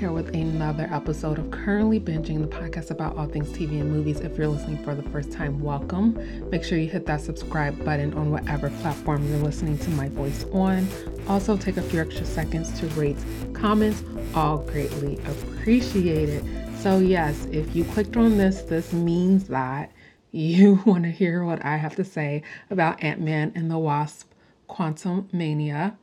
[0.00, 4.20] here with another episode of Currently Binging, the podcast about all things TV and movies.
[4.20, 6.18] If you're listening for the first time, welcome.
[6.48, 10.46] Make sure you hit that subscribe button on whatever platform you're listening to my voice
[10.52, 10.88] on.
[11.28, 13.18] Also, take a few extra seconds to rate,
[13.52, 14.02] comments,
[14.34, 16.46] all greatly appreciated.
[16.78, 19.92] So, yes, if you clicked on this, this means that
[20.30, 24.32] you want to hear what I have to say about Ant Man and the Wasp
[24.66, 25.94] Quantumania.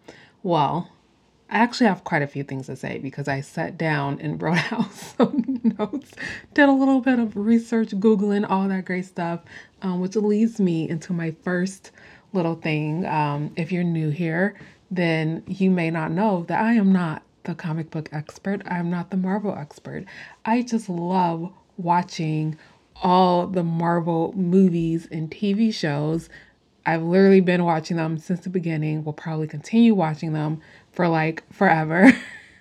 [0.43, 0.91] Well,
[1.49, 4.71] I actually have quite a few things to say because I sat down and wrote
[4.71, 6.11] out some notes,
[6.53, 9.41] did a little bit of research, Googling, all that great stuff,
[9.81, 11.91] um, which leads me into my first
[12.33, 13.05] little thing.
[13.05, 14.55] Um, if you're new here,
[14.91, 19.09] then you may not know that I am not the comic book expert, I'm not
[19.09, 20.03] the Marvel expert.
[20.43, 22.57] I just love watching
[23.01, 26.29] all the Marvel movies and TV shows.
[26.85, 30.61] I've literally been watching them since the beginning, will probably continue watching them
[30.97, 32.11] for like forever.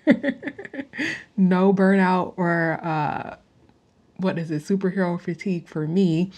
[1.37, 3.35] no burnout or uh,
[4.17, 6.29] what is it, superhero fatigue for me.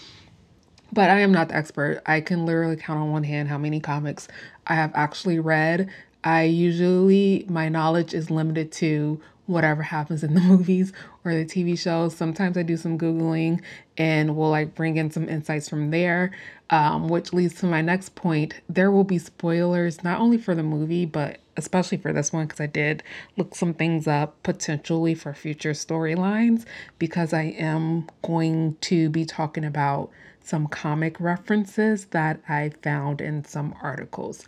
[0.94, 2.00] But I am not the expert.
[2.06, 4.28] I can literally count on one hand how many comics
[4.66, 5.90] I have actually read.
[6.24, 11.78] I usually, my knowledge is limited to whatever happens in the movies or the TV
[11.78, 12.16] shows.
[12.16, 13.60] Sometimes I do some Googling
[13.96, 16.30] and will like bring in some insights from there,
[16.70, 18.54] um, which leads to my next point.
[18.68, 22.60] There will be spoilers, not only for the movie, but especially for this one, because
[22.60, 23.02] I did
[23.36, 26.64] look some things up potentially for future storylines,
[26.98, 30.10] because I am going to be talking about
[30.42, 34.46] some comic references that I found in some articles.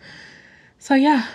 [0.79, 1.29] So, yeah,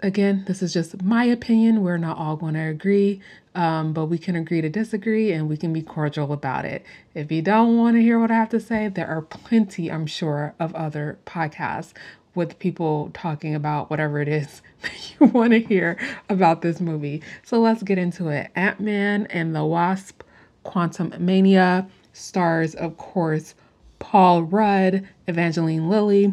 [0.00, 1.82] again, this is just my opinion.
[1.82, 3.20] We're not all going to agree,
[3.54, 6.84] um, but we can agree to disagree and we can be cordial about it.
[7.14, 10.06] If you don't want to hear what I have to say, there are plenty, I'm
[10.06, 11.92] sure, of other podcasts
[12.34, 17.22] with people talking about whatever it is that you want to hear about this movie.
[17.42, 18.50] So let's get into it.
[18.54, 20.22] Ant Man and the Wasp
[20.64, 23.54] Quantumania, stars, of course,
[23.98, 26.32] Paul Rudd, Evangeline Lilly,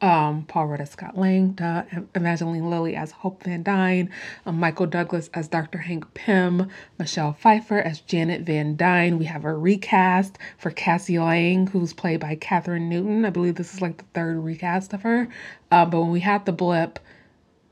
[0.00, 1.82] um, Paul Rudd as Scott Lang, duh,
[2.14, 4.10] Evangeline Lilly as Hope Van Dyne,
[4.46, 5.78] um, Michael Douglas as Dr.
[5.78, 9.18] Hank Pym, Michelle Pfeiffer as Janet Van Dyne.
[9.18, 13.24] We have a recast for Cassie Lang, who's played by Kathryn Newton.
[13.24, 15.28] I believe this is like the third recast of her.
[15.70, 16.98] Uh, but when we had the blip,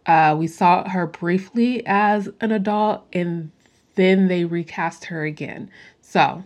[0.05, 3.51] uh, we saw her briefly as an adult, and
[3.95, 5.71] then they recast her again.
[6.03, 6.43] So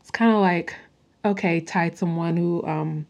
[0.00, 0.74] it's kind of like,
[1.24, 3.06] okay, tied someone who um,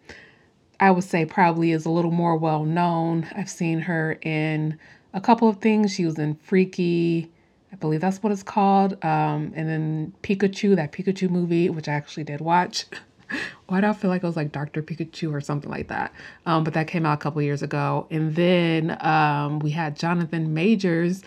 [0.81, 3.29] I would say probably is a little more well known.
[3.37, 4.79] I've seen her in
[5.13, 5.93] a couple of things.
[5.93, 7.31] She was in Freaky,
[7.71, 8.93] I believe that's what it's called.
[9.05, 12.87] Um, and then Pikachu, that Pikachu movie, which I actually did watch.
[13.67, 14.83] Why do I feel like it was like Dr.
[14.83, 16.13] Pikachu or something like that?
[16.47, 18.07] Um, but that came out a couple years ago.
[18.11, 21.23] And then um, we had Jonathan Majors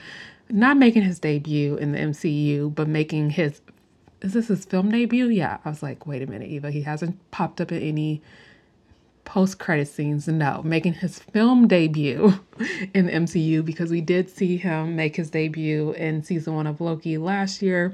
[0.50, 3.62] not making his debut in the MCU, but making his
[4.22, 5.28] is this his film debut?
[5.28, 5.58] Yeah.
[5.64, 6.72] I was like, wait a minute, Eva.
[6.72, 8.22] He hasn't popped up in any
[9.26, 10.28] post credit scenes.
[10.28, 12.40] No, making his film debut
[12.94, 16.82] in the MCU because we did see him make his debut in season one of
[16.82, 17.94] Loki last year,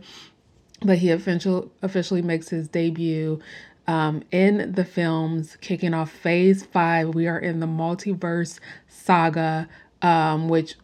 [0.82, 3.40] but he officially officially makes his debut
[3.88, 7.16] um, in the films, kicking off Phase Five.
[7.16, 9.68] We are in the multiverse saga,
[10.02, 10.76] um, which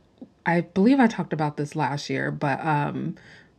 [0.45, 3.16] I believe I talked about this last year, but um,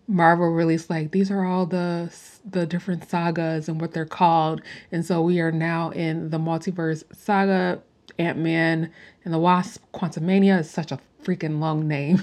[0.08, 2.12] Marvel released like these are all the
[2.48, 4.62] the different sagas and what they're called.
[4.92, 7.82] And so we are now in the multiverse saga.
[8.18, 8.90] Ant-Man
[9.24, 12.22] and the Wasp Quantumania is such a freaking long name.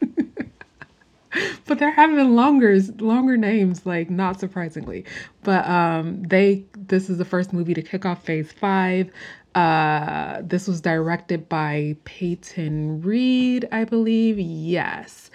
[1.66, 5.04] but they're having longer longer names like not surprisingly.
[5.42, 9.10] But um they this is the first movie to kick off phase 5.
[9.54, 14.38] Uh this was directed by Peyton Reed, I believe.
[14.38, 15.30] Yes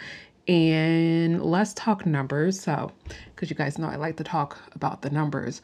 [0.48, 2.60] and let's talk numbers.
[2.60, 2.92] So,
[3.34, 5.62] because you guys know I like to talk about the numbers,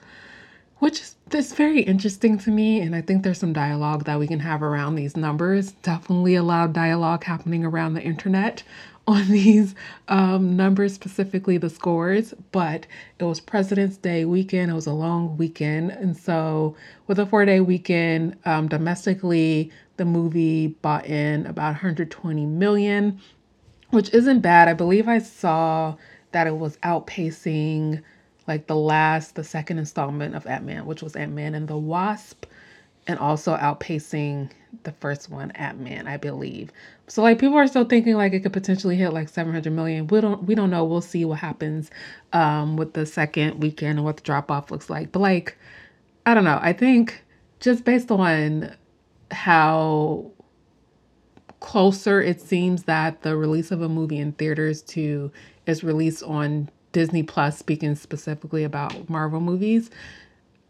[0.77, 1.01] which
[1.31, 2.79] is very interesting to me.
[2.81, 5.71] And I think there's some dialogue that we can have around these numbers.
[5.83, 8.63] Definitely a lot of dialogue happening around the internet
[9.07, 9.73] on these
[10.07, 12.33] um, numbers, specifically the scores.
[12.51, 12.85] But
[13.17, 15.91] it was President's Day weekend, it was a long weekend.
[15.91, 16.75] And so,
[17.07, 23.19] with a four day weekend, um, domestically, the movie bought in about 120 million
[23.91, 24.67] which isn't bad.
[24.67, 25.95] I believe I saw
[26.31, 28.03] that it was outpacing
[28.47, 31.77] like the last, the second installment of Ant Man, which was Ant Man and the
[31.77, 32.45] Wasp,
[33.07, 34.49] and also outpacing
[34.83, 36.71] the first one, Ant Man, I believe.
[37.07, 40.07] So like people are still thinking like it could potentially hit like 700 million.
[40.07, 40.83] We don't we don't know.
[40.85, 41.89] We'll see what happens
[42.33, 45.11] um with the second weekend and what the drop off looks like.
[45.11, 45.57] But like
[46.25, 46.59] I don't know.
[46.61, 47.23] I think
[47.59, 48.75] just based on
[49.31, 50.31] how
[51.59, 55.31] closer it seems that the release of a movie in theaters to
[55.65, 59.89] is released on Disney Plus, speaking specifically about Marvel movies.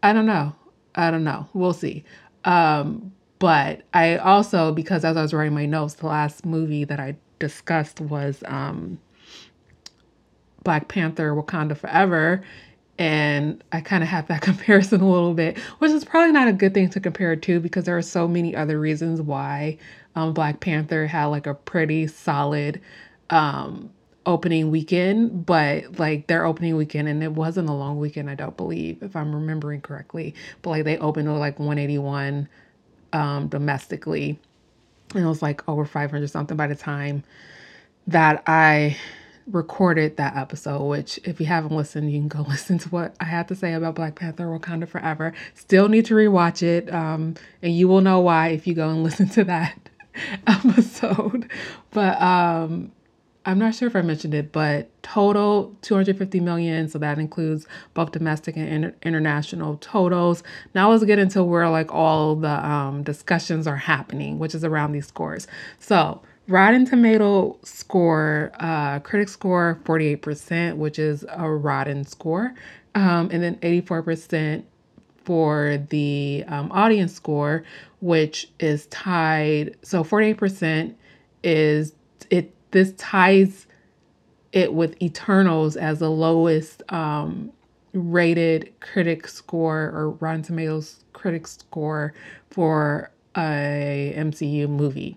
[0.02, 0.54] I don't know.
[0.94, 1.48] I don't know.
[1.54, 2.04] We'll see.
[2.44, 7.00] Um, but I also, because as I was writing my notes, the last movie that
[7.00, 8.98] I discussed was um,
[10.62, 12.42] Black Panther Wakanda Forever.
[13.00, 16.52] And I kind of have that comparison a little bit, which is probably not a
[16.52, 19.78] good thing to compare to because there are so many other reasons why
[20.14, 22.80] um, Black Panther had like a pretty solid
[23.30, 23.90] um,
[24.26, 28.56] opening weekend, but like their opening weekend, and it wasn't a long weekend, I don't
[28.56, 30.34] believe, if I'm remembering correctly.
[30.60, 32.48] But like they opened with like 181
[33.14, 34.38] um, domestically,
[35.14, 37.24] and it was like over 500 something by the time
[38.06, 38.98] that I
[39.46, 43.24] recorded that episode, which if you haven't listened, you can go listen to what I
[43.24, 45.32] had to say about Black Panther Wakanda Forever.
[45.54, 46.92] Still need to rewatch it.
[46.92, 49.90] Um, and you will know why if you go and listen to that
[50.46, 51.50] episode.
[51.90, 52.92] But um
[53.46, 56.88] I'm not sure if I mentioned it, but total 250 million.
[56.88, 60.42] So that includes both domestic and inter- international totals.
[60.74, 64.92] Now let's get into where like all the um, discussions are happening, which is around
[64.92, 65.46] these scores.
[65.78, 72.54] So Rotten Tomato score, uh, critic score 48%, which is a rotten score,
[72.96, 74.64] um, and then 84%
[75.24, 77.62] for the um, audience score,
[78.00, 79.76] which is tied.
[79.82, 80.96] So 48%
[81.44, 81.92] is
[82.30, 82.52] it.
[82.72, 83.68] This ties
[84.52, 87.52] it with Eternals as the lowest um,
[87.92, 92.12] rated critic score or Rotten Tomatoes critic score
[92.50, 95.16] for a MCU movie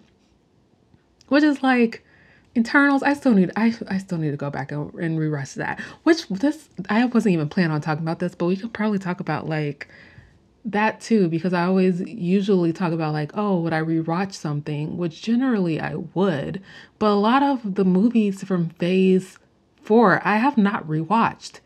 [1.27, 2.03] which is like
[2.55, 5.79] Eternals I still need I I still need to go back and, and rewatch that.
[6.03, 9.19] Which this I wasn't even planning on talking about this, but we could probably talk
[9.19, 9.87] about like
[10.65, 15.21] that too because I always usually talk about like oh would I rewatch something, which
[15.21, 16.61] generally I would,
[16.99, 19.39] but a lot of the movies from Phase
[19.81, 21.59] Four I have not rewatched.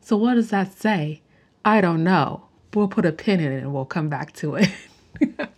[0.00, 1.22] So what does that say?
[1.64, 2.48] I don't know.
[2.74, 4.70] We'll put a pin in it and we'll come back to it.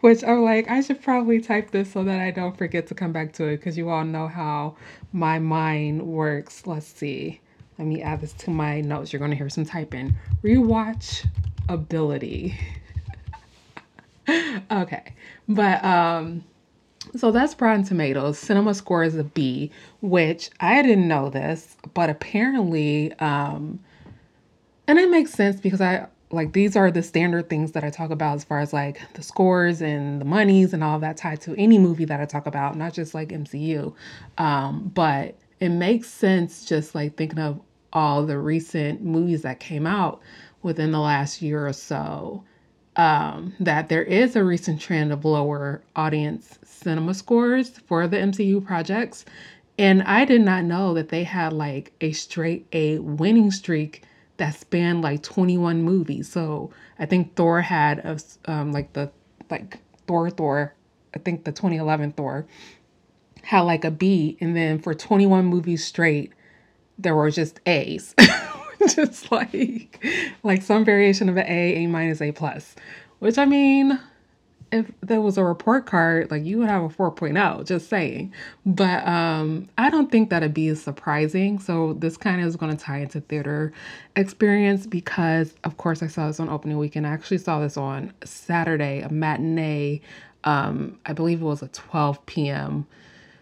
[0.00, 3.12] Which I'm like, I should probably type this so that I don't forget to come
[3.12, 4.76] back to it because you all know how
[5.12, 6.66] my mind works.
[6.66, 7.40] Let's see.
[7.78, 9.12] Let me add this to my notes.
[9.12, 10.14] You're going to hear some typing.
[10.42, 11.26] Rewatch
[11.68, 12.58] ability.
[14.70, 15.14] okay.
[15.48, 16.44] But um
[17.16, 18.38] so that's Rotten Tomatoes.
[18.38, 19.70] Cinema score is a B,
[20.02, 23.80] which I didn't know this, but apparently um
[24.86, 28.10] and it makes sense because I like these are the standard things that I talk
[28.10, 31.54] about as far as like the scores and the monies and all that tied to
[31.56, 33.94] any movie that I talk about, not just like MCU.
[34.36, 37.60] Um, but it makes sense just like thinking of
[37.92, 40.20] all the recent movies that came out
[40.62, 42.44] within the last year or so.
[42.96, 48.64] Um, that there is a recent trend of lower audience cinema scores for the MCU
[48.66, 49.24] projects.
[49.78, 54.02] And I did not know that they had like a straight A winning streak
[54.38, 56.30] that spanned like 21 movies.
[56.30, 58.18] So I think Thor had a,
[58.50, 59.10] um, like the
[59.50, 60.74] like Thor Thor,
[61.14, 62.46] I think the 2011 Thor
[63.42, 66.32] had like a B, and then for 21 movies straight,
[66.98, 68.14] there were just A's,
[68.94, 70.04] just like
[70.42, 72.74] like some variation of an A, A minus, A plus.
[73.18, 73.98] Which I mean,
[74.70, 78.32] if there was a report card, like you would have a 4.0, just saying.
[78.66, 81.58] But um, I don't think that a B is surprising.
[81.58, 83.72] So this kind of is going to tie into theater
[84.16, 87.06] experience because, of course, I saw this on opening weekend.
[87.06, 90.02] I actually saw this on Saturday, a matinee.
[90.44, 92.86] Um, I believe it was a 12 p.m.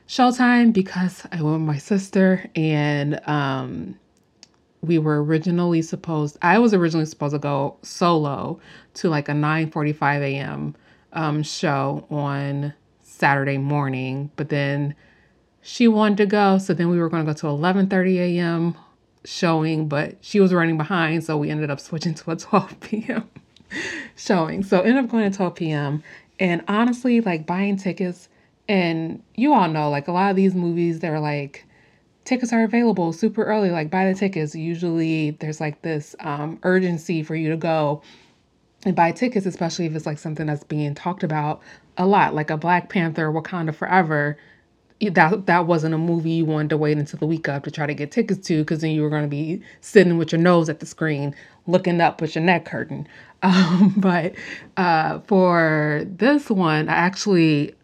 [0.09, 3.99] showtime because I went with my sister and um,
[4.81, 6.39] we were originally supposed.
[6.41, 8.61] I was originally supposed to go solo
[8.95, 10.77] to like a 9:45 a.m
[11.17, 14.95] um, show on Saturday morning, but then
[15.63, 18.77] she wanted to go, so then we were going to go to 11:30 a.m.
[19.25, 23.29] showing, but she was running behind, so we ended up switching to a 12 p.m.
[24.15, 24.63] showing.
[24.63, 26.05] So ended up going to 12 p.m.
[26.39, 28.29] And honestly, like buying tickets,
[28.69, 31.65] and you all know, like a lot of these movies, they're like
[32.25, 33.71] tickets are available super early.
[33.71, 34.55] Like buy the tickets.
[34.55, 38.03] Usually, there's like this um, urgency for you to go
[38.87, 41.61] and buy tickets, especially if it's like something that's being talked about
[41.99, 44.39] a lot, like a Black Panther, Wakanda Forever.
[45.01, 47.85] That that wasn't a movie you wanted to wait until the week of to try
[47.85, 50.71] to get tickets to, because then you were going to be sitting with your nose
[50.71, 51.35] at the screen,
[51.67, 53.07] looking up with your neck hurting.
[53.43, 54.35] Um, but
[54.79, 57.75] uh, for this one, I actually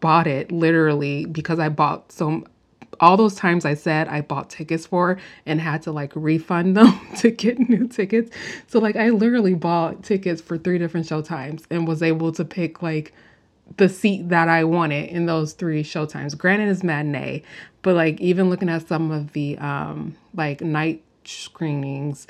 [0.00, 2.46] bought it literally because I bought some
[3.00, 7.00] all those times I said I bought tickets for and had to like refund them
[7.18, 8.30] to get new tickets.
[8.68, 12.44] So like I literally bought tickets for three different show times and was able to
[12.44, 13.12] pick like
[13.76, 16.36] the seat that I wanted in those three showtimes.
[16.36, 17.42] Granted, it's matinee,
[17.82, 22.26] but like even looking at some of the um like night screenings,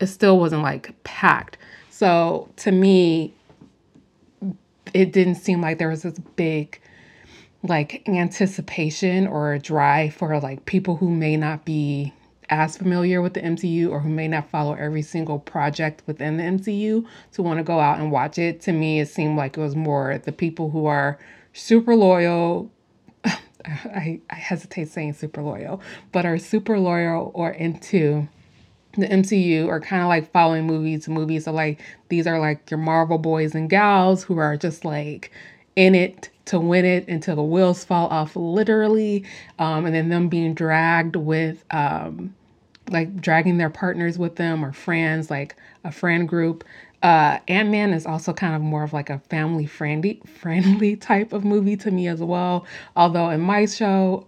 [0.00, 1.58] it still wasn't like packed.
[1.90, 3.34] So to me,
[4.94, 6.80] it didn't seem like there was this big
[7.62, 12.12] like anticipation or a drive for like people who may not be
[12.50, 16.42] as familiar with the MCU or who may not follow every single project within the
[16.42, 18.60] MCU to want to go out and watch it.
[18.62, 21.18] To me, it seemed like it was more the people who are
[21.52, 22.70] super loyal.
[23.24, 28.28] I, I hesitate saying super loyal, but are super loyal or into
[28.92, 31.44] the MCU or kind of like following movies movies.
[31.44, 35.30] So like these are like your Marvel boys and gals who are just like
[35.78, 39.24] in it to win it until the wheels fall off literally
[39.60, 42.34] um, and then them being dragged with um,
[42.90, 45.54] like dragging their partners with them or friends like
[45.84, 46.64] a friend group.
[47.00, 51.44] Uh, ant-man is also kind of more of like a family friendly friendly type of
[51.44, 52.66] movie to me as well.
[52.96, 54.26] Although in my show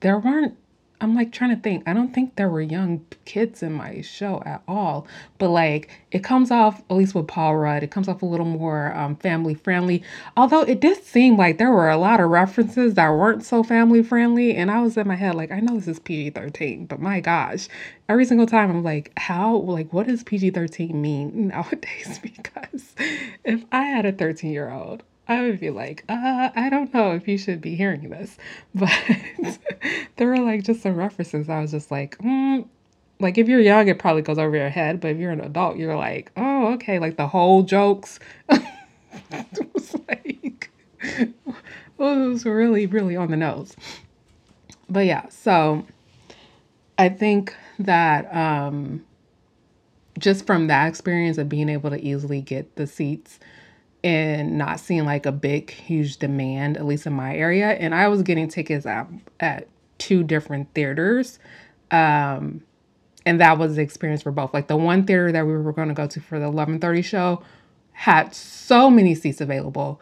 [0.00, 0.56] there weren't
[1.00, 1.84] I'm like trying to think.
[1.86, 5.06] I don't think there were young kids in my show at all,
[5.38, 8.46] but like it comes off, at least with Paul Rudd, it comes off a little
[8.46, 10.02] more um, family friendly.
[10.36, 14.02] Although it did seem like there were a lot of references that weren't so family
[14.02, 17.00] friendly, and I was in my head like, I know this is PG 13, but
[17.00, 17.68] my gosh,
[18.08, 22.20] every single time I'm like, how, like, what does PG 13 mean nowadays?
[22.38, 22.94] Because
[23.44, 27.12] if I had a 13 year old, I would be like, uh, I don't know
[27.12, 28.36] if you should be hearing this.
[28.74, 29.58] But
[30.16, 31.50] there were like just some references.
[31.50, 32.66] I was just like, mm.
[33.20, 35.00] like if you're young, it probably goes over your head.
[35.00, 36.98] But if you're an adult, you're like, oh, okay.
[36.98, 38.18] Like the whole jokes.
[38.48, 40.70] it was like,
[41.02, 41.34] it
[41.98, 43.76] was really, really on the nose.
[44.88, 45.84] But yeah, so
[46.96, 49.04] I think that um,
[50.18, 53.38] just from that experience of being able to easily get the seats
[54.08, 57.72] and not seeing like a big huge demand at least in my area.
[57.72, 59.06] And i was getting tickets at,
[59.38, 61.38] at two different theaters
[61.90, 62.62] um
[63.26, 64.54] and that was the experience for both.
[64.54, 67.42] Like the one theater that we were going to go to for the 11:30 show
[67.92, 70.00] had so many seats available.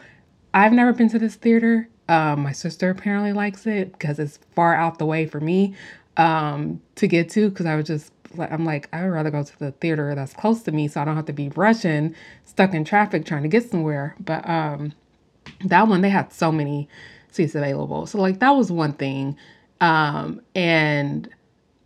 [0.55, 1.89] I've never been to this theater.
[2.09, 5.75] Um my sister apparently likes it because it's far out the way for me
[6.17, 9.43] um to get to because i was just like, I'm like, I would rather go
[9.43, 12.75] to the theater that's close to me so I don't have to be rushing, stuck
[12.75, 14.17] in traffic trying to get somewhere.
[14.21, 14.93] But um
[15.65, 16.89] that one they had so many
[17.31, 18.07] seats available.
[18.07, 19.37] So like that was one thing.
[19.81, 21.29] Um and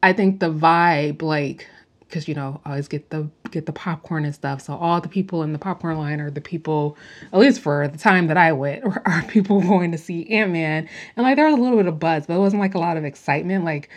[0.03, 1.69] I think the vibe, like,
[2.01, 4.63] because you know, I always get the get the popcorn and stuff.
[4.63, 6.97] So all the people in the popcorn line are the people,
[7.33, 10.89] at least for the time that I went, are people going to see Ant Man.
[11.17, 12.97] And like there was a little bit of buzz, but it wasn't like a lot
[12.97, 13.65] of excitement.
[13.65, 13.91] Like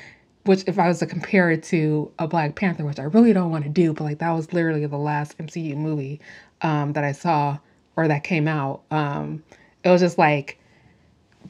[0.45, 3.51] which if I was to compare it to a Black Panther, which I really don't
[3.51, 6.19] want to do, but like that was literally the last MCU movie
[6.61, 7.57] um, that I saw
[7.95, 8.81] or that came out.
[8.91, 9.43] Um,
[9.83, 10.59] it was just like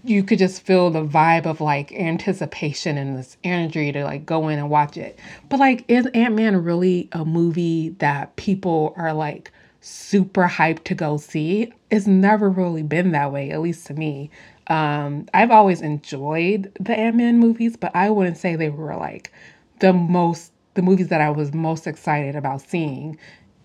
[0.04, 4.48] you could just feel the vibe of like anticipation and this energy to like go
[4.48, 5.20] in and watch it.
[5.50, 10.96] But like, is Ant Man really a movie that people are like super hyped to
[10.96, 11.72] go see?
[11.90, 14.30] It's never really been that way, at least to me.
[14.68, 19.32] Um, I've always enjoyed the Ant Man movies, but I wouldn't say they were like
[19.80, 23.18] the most the movies that I was most excited about seeing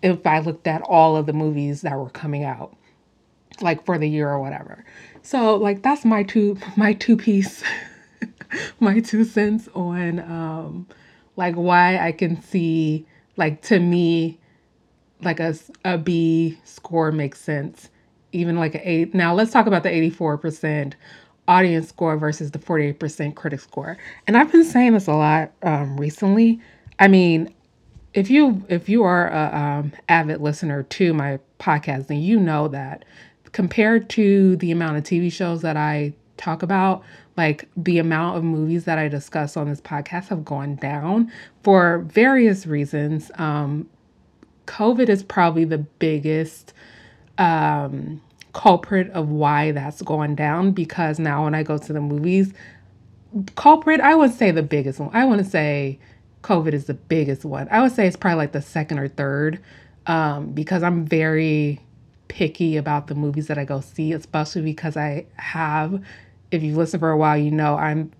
[0.02, 2.76] if I looked at all of the movies that were coming out
[3.60, 4.84] like for the year or whatever.
[5.22, 7.62] So like that's my two my two piece
[8.80, 10.86] my two cents on um
[11.36, 14.38] like why I can see like to me
[15.22, 17.90] like a a B score makes sense
[18.32, 19.14] even like an eight.
[19.14, 20.94] Now let's talk about the 84%
[21.46, 23.96] audience score versus the 48% critic score.
[24.26, 26.60] And I've been saying this a lot um, recently.
[26.98, 27.54] I mean,
[28.14, 32.68] if you if you are a um, avid listener to my podcast, then you know
[32.68, 33.04] that
[33.52, 37.02] compared to the amount of TV shows that I talk about,
[37.36, 41.30] like the amount of movies that I discuss on this podcast have gone down
[41.62, 43.30] for various reasons.
[43.36, 43.88] Um,
[44.66, 46.72] COVID is probably the biggest
[47.38, 48.20] um,
[48.52, 52.52] culprit of why that's going down because now when I go to the movies,
[53.56, 55.10] culprit, I would say the biggest one.
[55.12, 55.98] I want to say
[56.42, 57.68] COVID is the biggest one.
[57.70, 59.60] I would say it's probably like the second or third
[60.06, 61.80] um, because I'm very
[62.28, 66.02] picky about the movies that I go see, especially because I have,
[66.50, 68.12] if you've listened for a while, you know I'm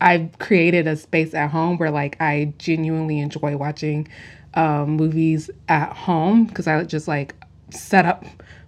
[0.00, 4.08] I've created a space at home where like I genuinely enjoy watching
[4.54, 7.34] um, movies at home because I just like
[7.70, 8.24] set up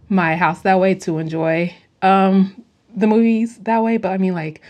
[0.08, 2.64] my house that way to enjoy um,
[2.94, 3.96] the movies that way.
[3.98, 4.62] But I mean, like,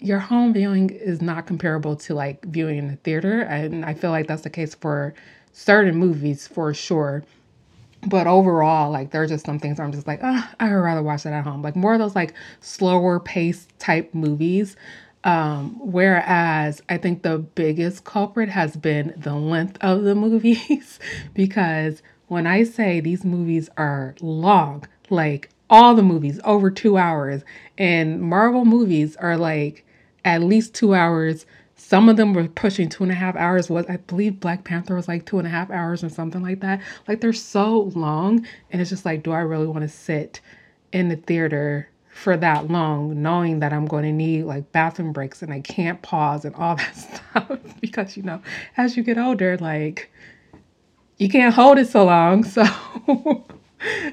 [0.00, 3.40] your home viewing is not comparable to like viewing in the theater.
[3.40, 5.14] And I feel like that's the case for
[5.52, 7.24] certain movies for sure.
[8.06, 11.02] but overall, like there are just some things I'm just like, ah, I would rather
[11.02, 11.62] watch it at home.
[11.62, 14.76] Like more of those like slower pace type movies.
[15.24, 20.98] Um, whereas I think the biggest culprit has been the length of the movies
[21.34, 27.42] because when I say these movies are long, like all the movies over two hours,
[27.78, 29.84] and Marvel movies are like
[30.24, 33.68] at least two hours some of them were pushing two and a half hours.
[33.68, 36.60] Was I believe Black Panther was like two and a half hours or something like
[36.60, 36.80] that.
[37.06, 40.40] Like they're so long, and it's just like, do I really want to sit
[40.92, 45.42] in the theater for that long, knowing that I'm going to need like bathroom breaks
[45.42, 47.58] and I can't pause and all that stuff?
[47.80, 48.40] because you know,
[48.76, 50.10] as you get older, like
[51.18, 52.44] you can't hold it so long.
[52.44, 52.64] So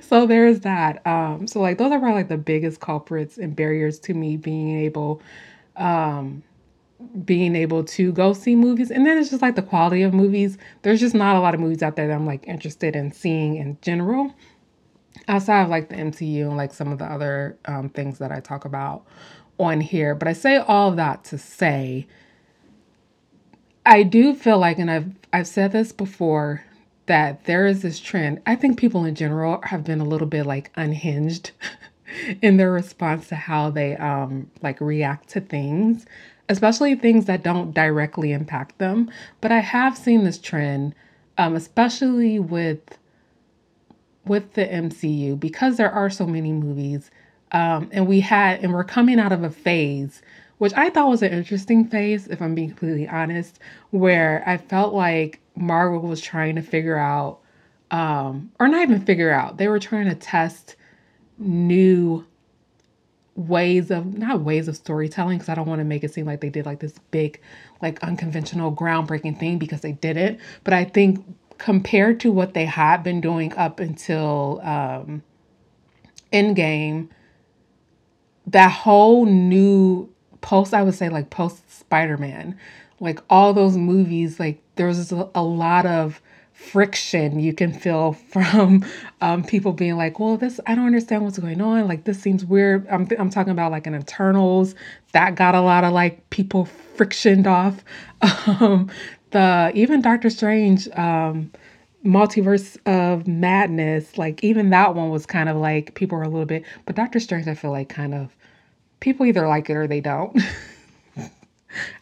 [0.01, 1.05] so there's that.
[1.05, 4.79] Um, so like those are probably like the biggest culprits and barriers to me being
[4.79, 5.21] able
[5.77, 6.43] um
[7.25, 8.91] being able to go see movies.
[8.91, 10.57] And then it's just like the quality of movies.
[10.81, 13.55] There's just not a lot of movies out there that I'm like interested in seeing
[13.55, 14.33] in general,
[15.27, 18.39] outside of like the MCU and like some of the other um, things that I
[18.39, 19.05] talk about
[19.59, 20.15] on here.
[20.15, 22.07] But I say all of that to say,
[23.85, 26.63] I do feel like, and I've I've said this before,
[27.11, 28.41] that there is this trend.
[28.45, 31.51] I think people in general have been a little bit like unhinged
[32.41, 36.05] in their response to how they um like react to things
[36.49, 39.09] especially things that don't directly impact them.
[39.39, 40.93] But I have seen this trend,
[41.37, 42.97] um, especially with
[44.25, 47.09] with the MCU, because there are so many movies,
[47.51, 50.21] um, and we had and we're coming out of a phase,
[50.59, 54.93] which I thought was an interesting phase, if I'm being completely honest, where I felt
[54.93, 57.39] like Marvel was trying to figure out,
[57.91, 60.75] um, or not even figure out, they were trying to test
[61.37, 62.25] new
[63.35, 66.41] ways of not ways of storytelling because I don't want to make it seem like
[66.41, 67.39] they did like this big
[67.81, 71.23] like unconventional groundbreaking thing because they didn't but I think
[71.57, 75.23] compared to what they had been doing up until um
[76.33, 77.09] Endgame
[78.47, 80.09] that whole new
[80.41, 82.57] post I would say like post Spider-Man
[82.99, 86.19] like all those movies like there was a, lot of
[86.53, 88.83] friction you can feel from
[89.21, 91.87] um, people being like, well, this, I don't understand what's going on.
[91.87, 92.87] Like, this seems weird.
[92.89, 94.73] I'm, I'm talking about like an Eternals
[95.11, 97.83] that got a lot of like people frictioned off.
[98.47, 98.89] Um,
[99.31, 101.51] the, even Doctor Strange, um,
[102.03, 106.45] multiverse of madness, like even that one was kind of like people were a little
[106.45, 108.35] bit, but Doctor Strange, I feel like kind of
[108.99, 110.39] people either like it or they don't.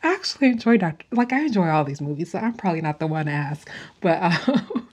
[0.04, 1.06] I actually enjoy Doctor.
[1.12, 3.70] Like I enjoy all these movies, so I'm probably not the one to ask.
[4.02, 4.88] But um,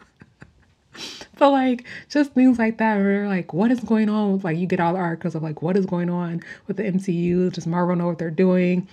[1.39, 4.33] but like just things like that, where like what is going on?
[4.35, 6.85] With, like you get all the articles of like what is going on with the
[6.85, 7.53] MCU.
[7.53, 8.87] Does Marvel know what they're doing?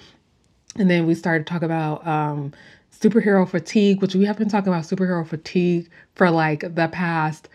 [0.75, 2.51] And then we started to talk about um,
[2.99, 7.49] superhero fatigue, which we have been talking about superhero fatigue for like the past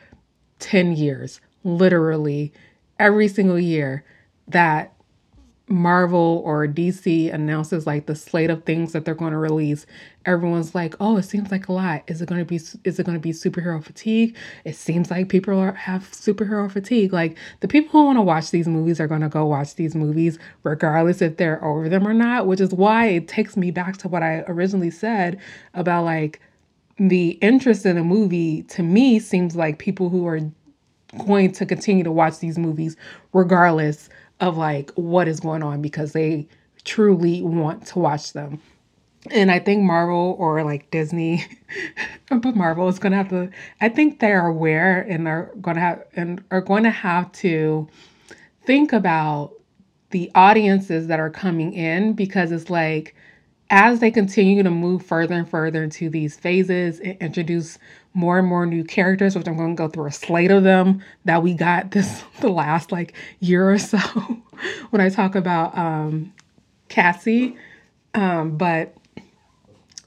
[0.58, 2.52] ten years, literally
[2.98, 4.04] every single year.
[4.48, 4.94] That
[5.70, 9.87] Marvel or DC announces like the slate of things that they're going to release,
[10.24, 12.02] everyone's like, "Oh, it seems like a lot.
[12.07, 14.37] Is it going to be is it going to be superhero fatigue?
[14.64, 17.12] It seems like people are, have superhero fatigue.
[17.12, 19.94] Like the people who want to watch these movies are going to go watch these
[19.94, 23.96] movies regardless if they're over them or not, which is why it takes me back
[23.98, 25.38] to what I originally said
[25.74, 26.40] about like
[26.98, 30.40] the interest in a movie to me seems like people who are
[31.26, 32.96] going to continue to watch these movies
[33.33, 34.09] regardless
[34.40, 36.46] of like what is going on because they
[36.85, 38.61] truly want to watch them.
[39.31, 41.44] And I think Marvel or like Disney,
[42.31, 43.51] but Marvel is gonna have to.
[43.81, 47.88] I think they're aware and are gonna have and are going to have to
[48.64, 49.55] think about
[50.11, 53.14] the audiences that are coming in because it's like
[53.70, 57.78] as they continue to move further and further into these phases and introduce
[58.14, 61.02] more and more new characters, which I'm going to go through a slate of them
[61.24, 63.98] that we got this the last like year or so
[64.90, 66.33] when I talk about um,
[66.88, 67.57] Cassie.
[68.14, 68.96] Um, but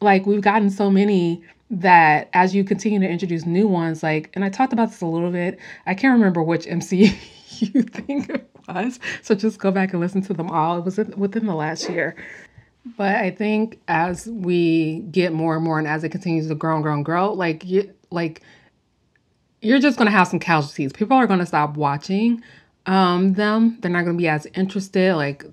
[0.02, 4.44] like we've gotten so many that as you continue to introduce new ones, like, and
[4.44, 5.58] I talked about this a little bit.
[5.86, 7.12] I can't remember which MCU
[7.92, 10.80] think it was, so just go back and listen to them all.
[10.80, 12.16] It was within the last year.
[12.98, 16.76] But I think as we get more and more, and as it continues to grow
[16.76, 18.42] and grow and grow, like you, like
[19.62, 20.92] you're just gonna have some casualties.
[20.92, 22.44] People are gonna stop watching
[22.88, 23.78] um, them.
[23.82, 25.16] They're not gonna be as interested.
[25.16, 25.46] Like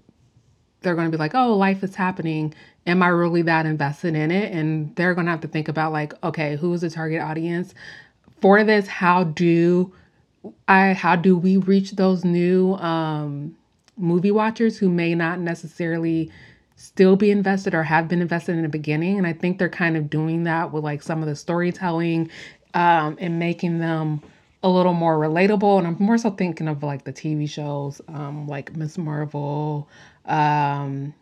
[0.81, 2.55] they're gonna be like, "Oh, life is happening.
[2.87, 6.15] Am I really that invested in it?" And they're gonna have to think about like,
[6.25, 7.75] okay, who is the target audience
[8.41, 8.87] for this?
[8.87, 9.93] How do
[10.67, 10.95] I?
[10.95, 13.55] How do we reach those new um,
[13.99, 16.31] movie watchers who may not necessarily
[16.79, 19.19] still be invested or have been invested in the beginning.
[19.19, 22.31] And I think they're kind of doing that with like some of the storytelling
[22.73, 24.23] um, and making them
[24.63, 25.79] a little more relatable.
[25.79, 28.97] And I'm more so thinking of like the TV shows, um, like Ms.
[28.97, 29.89] Marvel,
[30.25, 31.13] um,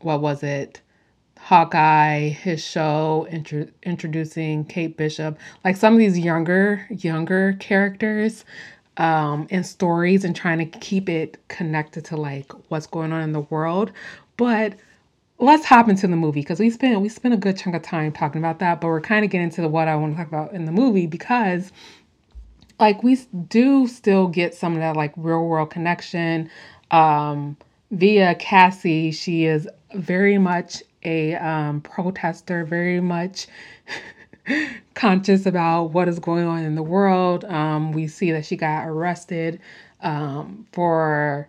[0.00, 0.82] what was it?
[1.38, 8.44] Hawkeye, his show, intro- introducing Kate Bishop, like some of these younger, younger characters
[8.98, 13.32] um, and stories and trying to keep it connected to like what's going on in
[13.32, 13.90] the world.
[14.42, 14.74] But
[15.38, 18.10] let's hop into the movie because we spent we spent a good chunk of time
[18.10, 20.52] talking about that, but we're kind of getting into what I want to talk about
[20.52, 21.70] in the movie because
[22.80, 23.14] like we
[23.46, 26.50] do still get some of that like real world connection
[26.90, 27.56] um,
[27.92, 29.12] via Cassie.
[29.12, 33.46] She is very much a um, protester, very much
[34.94, 37.44] conscious about what is going on in the world.
[37.44, 39.60] Um, we see that she got arrested
[40.00, 41.48] um, for,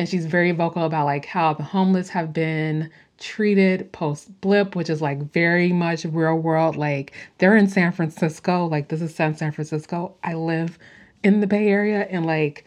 [0.00, 4.88] and she's very vocal about like how the homeless have been treated post blip, which
[4.88, 6.74] is like very much real world.
[6.74, 8.64] Like they're in San Francisco.
[8.64, 10.14] Like this is San Francisco.
[10.24, 10.78] I live
[11.22, 12.64] in the Bay Area, and like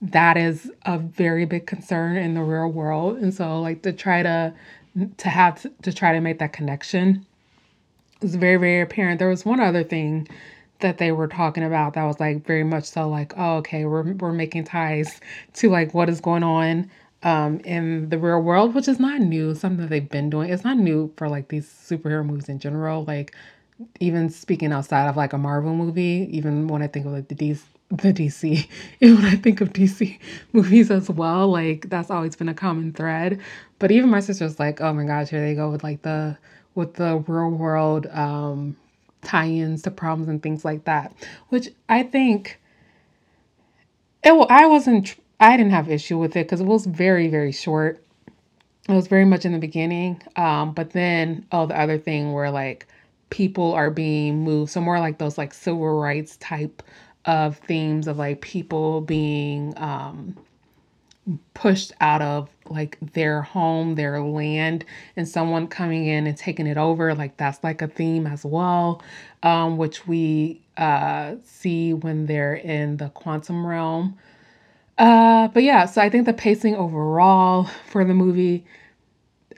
[0.00, 3.18] that is a very big concern in the real world.
[3.18, 4.54] And so like to try to
[5.18, 7.26] to have to, to try to make that connection
[8.22, 9.18] is very very apparent.
[9.18, 10.28] There was one other thing
[10.80, 14.12] that they were talking about that was like very much so like oh okay we're
[14.14, 15.20] we're making ties
[15.54, 16.90] to like what is going on
[17.22, 20.50] um in the real world which is not new something that they've been doing.
[20.50, 23.34] It's not new for like these superhero movies in general like
[23.98, 27.34] even speaking outside of like a marvel movie even when i think of like the
[27.34, 28.68] DC, the dc
[29.00, 30.18] even when i think of dc
[30.52, 33.40] movies as well like that's always been a common thread.
[33.78, 36.36] But even my sister's like oh my gosh here they go with like the
[36.74, 38.76] with the real world um
[39.22, 41.12] tie-ins to problems and things like that
[41.48, 42.60] which i think
[44.22, 48.04] it i wasn't I didn't have issue with it because it was very, very short.
[48.88, 50.22] It was very much in the beginning.
[50.36, 52.86] Um, but then, oh, the other thing where like
[53.30, 56.82] people are being moved, so more like those like civil rights type
[57.24, 60.36] of themes of like people being um,
[61.54, 64.84] pushed out of like their home, their land,
[65.16, 67.14] and someone coming in and taking it over.
[67.14, 69.02] Like that's like a theme as well,
[69.42, 74.18] um, which we uh, see when they're in the quantum realm.
[74.98, 78.64] Uh, but yeah, so I think the pacing overall for the movie,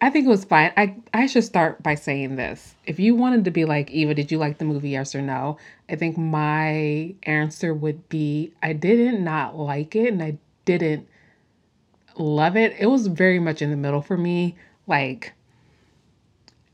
[0.00, 0.72] I think it was fine.
[0.76, 2.74] I I should start by saying this.
[2.86, 4.90] If you wanted to be like Eva, did you like the movie?
[4.90, 5.58] Yes or no?
[5.88, 11.08] I think my answer would be I didn't not like it, and I didn't
[12.18, 12.74] love it.
[12.78, 14.56] It was very much in the middle for me.
[14.86, 15.32] Like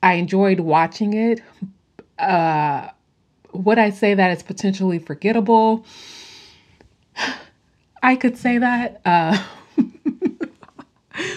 [0.02, 1.40] I enjoyed watching it.
[2.18, 2.88] Uh,
[3.52, 5.84] would I say that it's potentially forgettable?
[8.02, 9.00] I could say that.
[9.04, 9.42] Uh,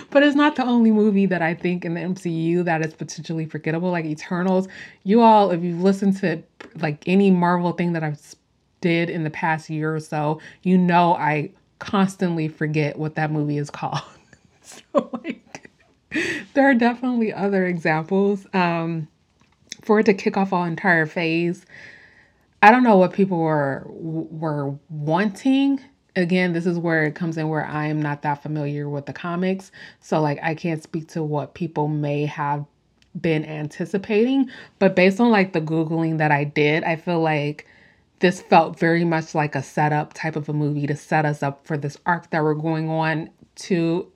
[0.10, 3.46] but it's not the only movie that I think in the MCU that is potentially
[3.46, 3.92] forgettable.
[3.92, 4.68] Like Eternals,
[5.04, 6.44] you all, if you've listened to
[6.76, 8.20] like any Marvel thing that I've
[8.82, 13.58] did in the past year or so, you know I constantly forget what that movie
[13.58, 14.02] is called.
[14.62, 15.70] so like,
[16.54, 18.48] there are definitely other examples.
[18.54, 19.08] Um,
[19.82, 21.66] for it to kick off our entire phase,
[22.62, 25.82] I don't know what people were were wanting
[26.16, 29.14] again, this is where it comes in where I am not that familiar with the
[29.14, 29.72] comics.
[30.02, 32.66] So, like, I can't speak to what people may have
[33.20, 34.50] been anticipating.
[34.80, 37.68] But based on like the Googling that I did, I feel like
[38.22, 41.66] this felt very much like a setup type of a movie to set us up
[41.68, 44.12] for this arc that we're going on to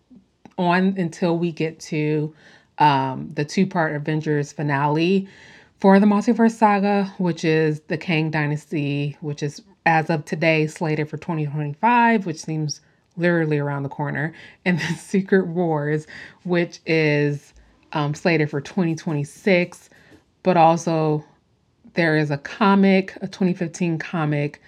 [0.57, 2.33] on until we get to
[2.77, 5.27] um, the two part Avengers finale
[5.79, 11.09] for the Multiverse Saga, which is the Kang Dynasty, which is as of today slated
[11.09, 12.81] for 2025, which seems
[13.17, 14.33] literally around the corner,
[14.65, 16.07] and the Secret Wars,
[16.43, 17.53] which is
[17.93, 19.89] um, slated for 2026,
[20.43, 21.23] but also
[21.95, 24.61] there is a comic, a 2015 comic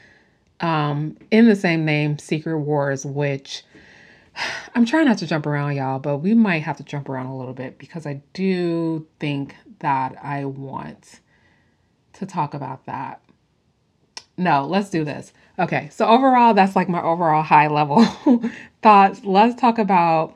[0.59, 3.63] um, in the same name, Secret Wars, which
[4.75, 7.37] I'm trying not to jump around, y'all, but we might have to jump around a
[7.37, 11.19] little bit because I do think that I want
[12.13, 13.21] to talk about that.
[14.37, 15.33] No, let's do this.
[15.59, 18.05] Okay, so overall, that's like my overall high level
[18.81, 19.23] thoughts.
[19.23, 20.35] Let's talk about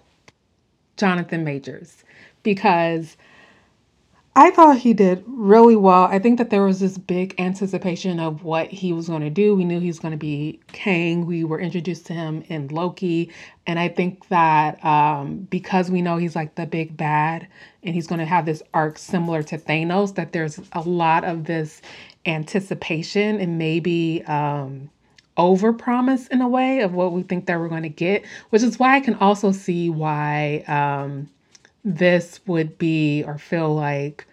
[0.98, 2.04] Jonathan Majors
[2.42, 3.18] because
[4.34, 6.04] I thought he did really well.
[6.06, 9.56] I think that there was this big anticipation of what he was going to do.
[9.56, 11.26] We knew he was going to be Kang.
[11.26, 13.30] We were introduced to him in Loki.
[13.68, 17.46] And I think that um, because we know he's like the big bad
[17.84, 21.44] and he's going to have this arc similar to Thanos, that there's a lot of
[21.44, 21.82] this
[22.26, 24.90] anticipation and maybe um,
[25.36, 28.64] over promise in a way of what we think that we're going to get, which
[28.64, 31.28] is why I can also see why um,
[31.84, 34.28] this would be or feel like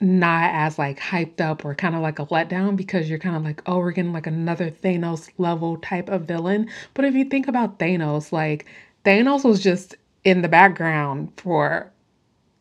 [0.00, 3.44] not as like hyped up or kind of like a letdown because you're kind of
[3.44, 6.68] like, oh, we're getting like another Thanos level type of villain.
[6.94, 8.66] But if you think about Thanos, like
[9.04, 11.90] Thanos was just in the background for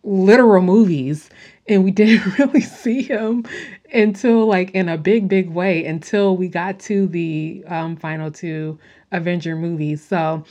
[0.03, 1.29] literal movies
[1.67, 3.43] and we didn't really see him
[3.93, 8.77] until like in a big big way until we got to the um, final two
[9.11, 10.43] avenger movies so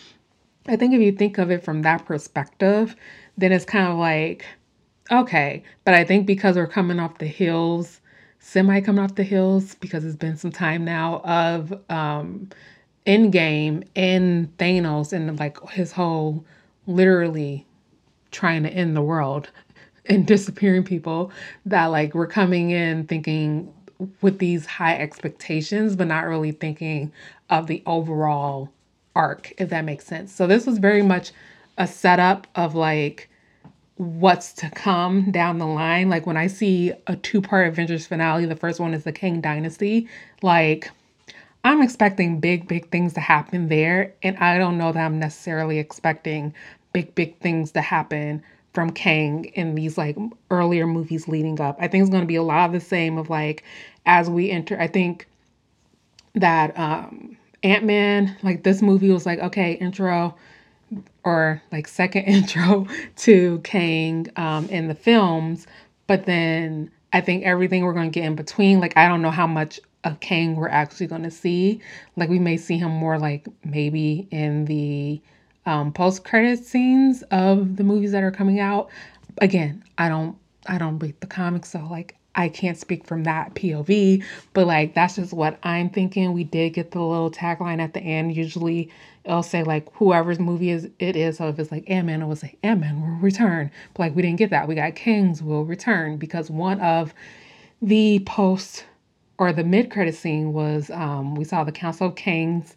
[0.66, 2.96] i think if you think of it from that perspective
[3.38, 4.44] then it's kind of like
[5.10, 8.00] okay but i think because we're coming off the hills
[8.38, 12.48] semi coming off the hills because it's been some time now of um
[13.06, 16.44] Endgame and Thanos and like his whole
[16.86, 17.66] literally
[18.30, 19.50] trying to end the world
[20.06, 21.30] and disappearing people
[21.66, 23.72] that like were coming in thinking
[24.22, 27.12] with these high expectations but not really thinking
[27.50, 28.70] of the overall
[29.14, 30.32] arc if that makes sense.
[30.32, 31.32] So this was very much
[31.78, 33.28] a setup of like
[33.96, 36.08] what's to come down the line.
[36.08, 40.08] Like when I see a two-part Avengers finale, the first one is the Kang Dynasty,
[40.42, 40.90] like
[41.64, 44.12] I'm expecting big, big things to happen there.
[44.22, 46.54] And I don't know that I'm necessarily expecting
[46.92, 48.42] big, big things to happen
[48.74, 50.16] from Kang in these like
[50.50, 51.76] earlier movies leading up.
[51.80, 53.64] I think it's going to be a lot of the same of like
[54.04, 54.78] as we enter.
[54.78, 55.26] I think
[56.34, 60.36] that um Ant-Man, like this movie was like, okay, intro
[61.24, 65.66] or like second intro to Kang um in the films,
[66.06, 69.30] but then I think everything we're going to get in between, like I don't know
[69.30, 71.80] how much of Kang we're actually going to see.
[72.16, 75.20] Like we may see him more like maybe in the
[75.66, 78.90] um, post credit scenes of the movies that are coming out.
[79.40, 83.54] Again, I don't I don't read the comics, so like I can't speak from that
[83.54, 86.32] POV, but like that's just what I'm thinking.
[86.32, 88.36] We did get the little tagline at the end.
[88.36, 88.90] Usually
[89.24, 91.38] it'll say like whoever's movie is it is.
[91.38, 93.70] So if it's like Ant-Man, it will say Ant-Man will return.
[93.94, 94.68] But like we didn't get that.
[94.68, 97.14] We got Kangs will return because one of
[97.82, 98.86] the post
[99.38, 102.74] or the mid credit scene was um we saw the Council of Kangs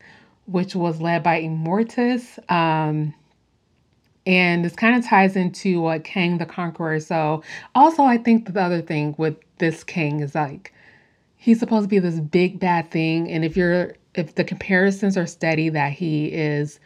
[0.47, 2.39] which was led by Immortus.
[2.49, 3.13] Um,
[4.25, 6.99] and this kind of ties into what Kang the Conqueror.
[6.99, 7.43] So,
[7.75, 10.73] also, I think the other thing with this Kang is like
[11.35, 15.27] he's supposed to be this big bad thing, and if you're if the comparisons are
[15.27, 16.79] steady that he is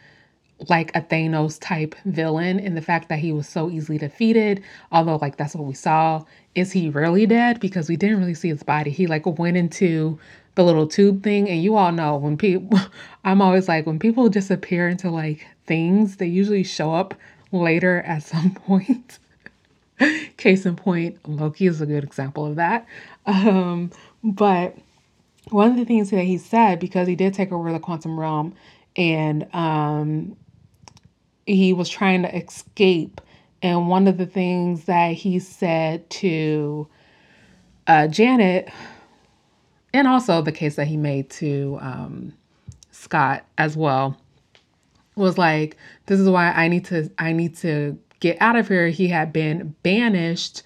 [0.68, 5.16] like a Thanos type villain, and the fact that he was so easily defeated, although
[5.16, 7.58] like that's what we saw, is he really dead?
[7.58, 8.90] Because we didn't really see his body.
[8.90, 10.18] He like went into
[10.54, 11.48] the little tube thing.
[11.48, 12.78] And you all know when people,
[13.24, 17.14] I'm always like, when people disappear into like things, they usually show up
[17.50, 19.18] later at some point.
[20.36, 22.86] Case in point, Loki is a good example of that.
[23.24, 23.90] Um,
[24.24, 24.76] but
[25.50, 28.54] one of the things that he said, because he did take over the quantum realm
[28.96, 30.36] and um,
[31.46, 33.20] he was trying to escape.
[33.62, 36.88] And one of the things that he said to
[37.86, 38.68] uh, Janet
[39.94, 42.32] and also the case that he made to um,
[42.90, 44.16] Scott as well
[45.14, 45.76] was like
[46.06, 48.88] this is why I need to I need to get out of here.
[48.88, 50.62] He had been banished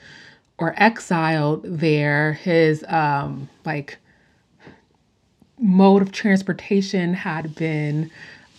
[0.58, 2.34] or exiled there.
[2.34, 3.98] His um like
[5.58, 8.10] mode of transportation had been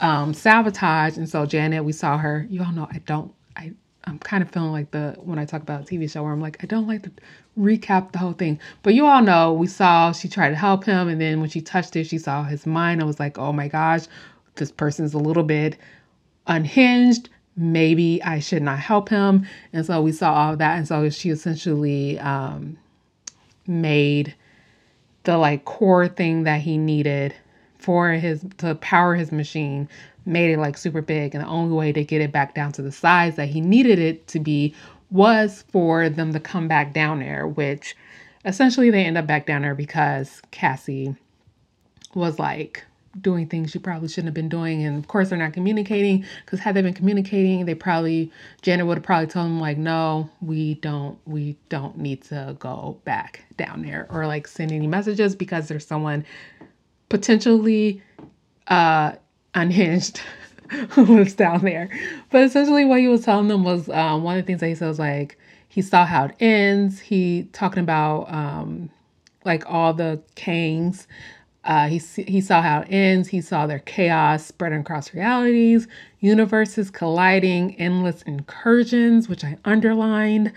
[0.02, 3.74] um sabotaged and so Janet we saw her you all know I don't I
[4.06, 6.58] I'm kind of feeling like the when I talk about TV show where I'm like
[6.64, 7.12] I don't like to
[7.58, 8.60] recap the whole thing.
[8.84, 11.62] But you all know we saw she tried to help him, and then when she
[11.62, 13.02] touched it, she saw his mind.
[13.02, 14.06] I was like, oh my gosh,
[14.56, 15.78] this person's a little bit
[16.48, 17.30] unhinged.
[17.56, 19.48] Maybe I should not help him.
[19.74, 20.78] And so we saw all that.
[20.78, 22.78] And so she essentially um,
[23.66, 24.36] made
[25.28, 27.36] the like core thing that he needed
[27.78, 29.90] for his to power his machine
[30.26, 31.36] made it like super big.
[31.36, 34.00] And the only way to get it back down to the size that he needed
[34.00, 34.74] it to be
[35.12, 37.96] was for them to come back down there, which
[38.46, 41.14] essentially they end up back down there because Cassie
[42.16, 42.86] was like
[43.22, 44.84] doing things she probably shouldn't have been doing.
[44.84, 48.98] And of course, they're not communicating because had they been communicating, they probably, Janet would
[48.98, 53.82] have probably told them, like, no, we don't, we don't need to go back down
[53.82, 56.26] there or like send any messages because there's someone
[57.10, 58.02] potentially
[58.68, 59.14] uh,
[59.54, 60.22] unhinged
[60.90, 61.90] who lives down there.
[62.30, 64.76] But essentially, what he was telling them was um, one of the things that he
[64.76, 65.38] said was like
[65.70, 67.00] he saw how it ends.
[67.00, 68.90] He talking about um,
[69.46, 71.08] like all the Kangs.
[71.68, 73.28] Uh, he he saw how it ends.
[73.28, 75.88] He saw their chaos spreading across realities,
[76.22, 80.54] universes colliding, endless incursions, which I underlined.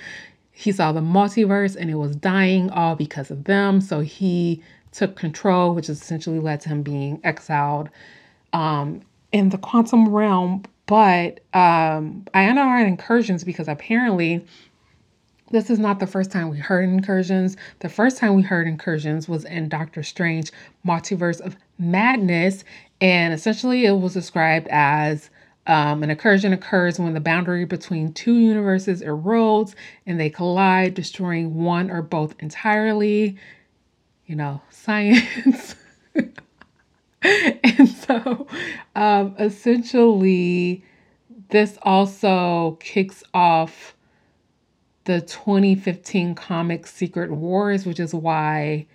[0.53, 3.81] He saw the multiverse and it was dying all because of them.
[3.81, 7.90] So he took control, which essentially led to him being exiled
[8.53, 9.01] um,
[9.33, 14.44] in the quantum realm, but um, I underlined incursions because apparently
[15.50, 17.56] this is not the first time we heard incursions.
[17.80, 20.52] The first time we heard incursions was in Doctor Strange
[20.86, 22.64] Multiverse of Madness.
[23.00, 25.28] And essentially, it was described as
[25.66, 29.74] um, an incursion occurs when the boundary between two universes erodes
[30.06, 33.36] and they collide, destroying one or both entirely.
[34.26, 35.74] You know, science.
[37.22, 38.46] and so,
[38.94, 40.84] um, essentially,
[41.48, 43.96] this also kicks off
[45.11, 48.87] the 2015 comic Secret Wars, which is why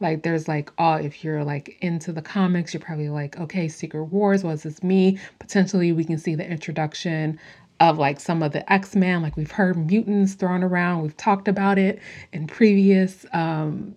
[0.00, 4.04] like there's like oh if you're like into the comics, you're probably like, okay, Secret
[4.04, 7.40] Wars, was this me Potentially we can see the introduction
[7.80, 11.78] of like some of the X-Men, like we've heard mutants thrown around, we've talked about
[11.78, 12.00] it
[12.34, 13.94] in previous um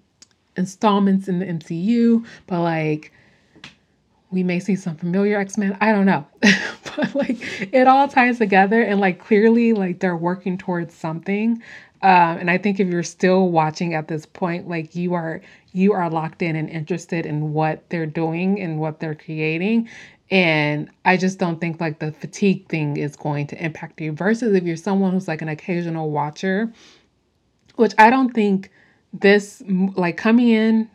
[0.56, 3.12] installments in the MCU, but like
[4.36, 5.78] we may see some familiar X-Men.
[5.80, 6.28] I don't know.
[6.42, 7.38] but like
[7.74, 11.64] it all ties together and like clearly like they're working towards something.
[12.02, 15.94] Um, and I think if you're still watching at this point, like you are you
[15.94, 19.90] are locked in and interested in what they're doing and what they're creating.
[20.30, 24.54] And I just don't think like the fatigue thing is going to impact you versus
[24.54, 26.74] if you're someone who's like an occasional watcher,
[27.78, 28.70] which I don't think
[29.14, 30.90] this like coming in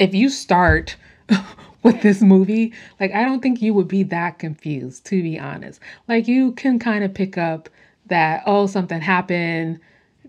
[0.00, 0.96] if you start
[1.84, 5.80] with this movie, like I don't think you would be that confused, to be honest.
[6.08, 7.68] Like you can kind of pick up
[8.06, 9.78] that, oh, something happened,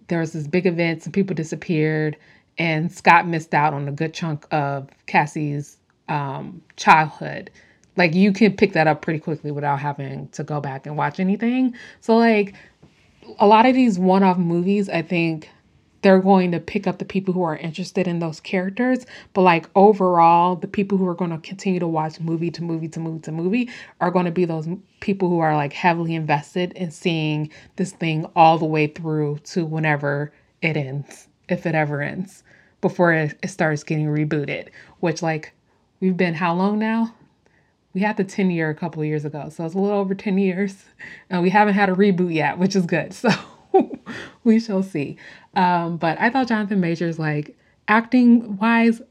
[0.08, 2.15] there was this big event, some people disappeared,
[2.58, 7.50] and Scott missed out on a good chunk of Cassie's um, childhood.
[7.98, 11.20] Like you can pick that up pretty quickly without having to go back and watch
[11.20, 11.76] anything.
[12.02, 12.54] So like
[13.39, 15.50] a lot of these one-off movies, I think
[16.06, 19.08] they're going to pick up the people who are interested in those characters.
[19.34, 22.88] But like overall, the people who are going to continue to watch movie to movie
[22.89, 24.68] to movie to movie are going to be those
[25.00, 29.65] people who are like heavily invested in seeing this thing all the way through to
[29.65, 32.44] whenever it ends, if it ever ends,
[32.82, 34.68] before it, it starts getting rebooted.
[35.00, 35.54] Which like
[36.02, 37.15] we've been how long now?
[37.96, 39.50] We had the 10 year a couple of years ago.
[39.50, 40.86] So it's a little over 10 years.
[41.32, 43.12] And we haven't had a reboot yet, which is good.
[43.26, 43.30] So
[44.44, 45.18] we shall see.
[45.56, 49.02] Um, but I thought Jonathan Majors, like acting wise,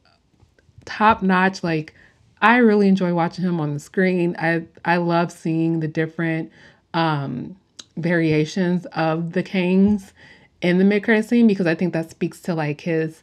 [0.85, 1.63] top notch.
[1.63, 1.95] Like
[2.41, 4.37] I really enjoy watching him on the screen.
[4.39, 6.51] I I love seeing the different
[6.93, 7.57] um,
[7.97, 10.13] variations of the Kangs
[10.61, 13.23] in the mid credit scene because I think that speaks to like his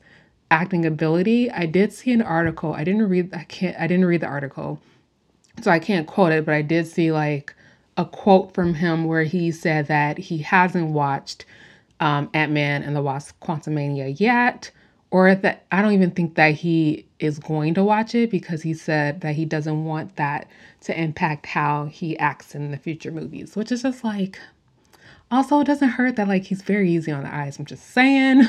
[0.50, 1.50] acting ability.
[1.50, 2.74] I did see an article.
[2.74, 3.34] I didn't read.
[3.34, 3.78] I can't.
[3.80, 4.80] I didn't read the article,
[5.62, 6.46] so I can't quote it.
[6.46, 7.56] But I did see like
[8.02, 11.46] a quote from him where he said that he hasn't watched
[12.00, 14.72] um, Ant Man and the Wasp Quantumania yet,
[15.12, 18.74] or that I don't even think that he is going to watch it because he
[18.74, 20.48] said that he doesn't want that
[20.82, 24.40] to impact how he acts in the future movies, which is just like,
[25.30, 27.60] also, it doesn't hurt that like he's very easy on the eyes.
[27.60, 28.46] I'm just saying.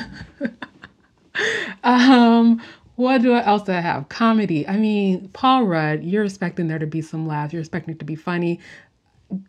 [1.83, 2.59] um,
[2.95, 4.09] what do I else do I have?
[4.09, 4.67] Comedy.
[4.67, 7.51] I mean, Paul Rudd, you're expecting there to be some laughs.
[7.51, 8.59] You're expecting it to be funny.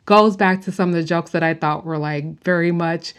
[0.07, 3.15] Goes back to some of the jokes that I thought were like very much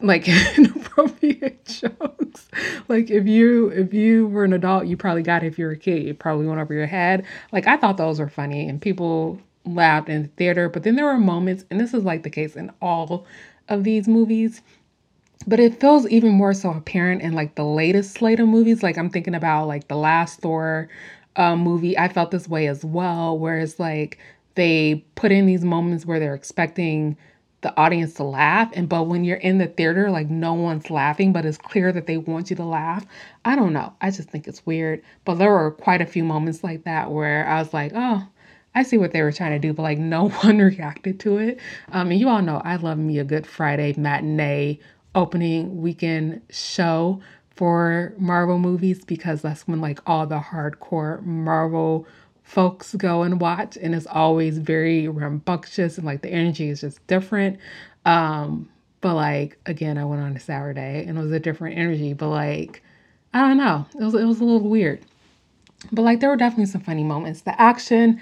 [0.00, 2.48] like inappropriate jokes.
[2.88, 5.76] Like if you if you were an adult, you probably got it if you're a
[5.76, 6.06] kid.
[6.06, 7.24] It probably went over your head.
[7.52, 10.68] Like I thought those were funny and people laughed in the theater.
[10.68, 13.26] But then there were moments, and this is like the case in all
[13.68, 14.62] of these movies.
[15.46, 18.82] But it feels even more so apparent in like the latest slate of movies.
[18.82, 20.88] Like I'm thinking about like the last Thor
[21.36, 21.96] uh, movie.
[21.96, 24.18] I felt this way as well, where it's like
[24.58, 27.16] they put in these moments where they're expecting
[27.60, 31.32] the audience to laugh and but when you're in the theater like no one's laughing
[31.32, 33.06] but it's clear that they want you to laugh
[33.44, 33.92] i don't know.
[34.00, 35.02] I just think it's weird.
[35.24, 38.26] But there were quite a few moments like that where i was like oh
[38.74, 41.60] i see what they were trying to do but like no one reacted to it.
[41.92, 44.80] Um and you all know i love me a good friday matinee
[45.14, 52.06] opening weekend show for marvel movies because that's when like all the hardcore marvel
[52.48, 57.06] folks go and watch and it's always very rambunctious and like the energy is just
[57.06, 57.58] different.
[58.06, 58.68] Um
[59.00, 62.30] but like again i went on a saturday and it was a different energy but
[62.30, 62.82] like
[63.34, 63.86] i don't know.
[63.94, 65.00] It was, it was a little weird.
[65.92, 67.42] But like there were definitely some funny moments.
[67.42, 68.20] The action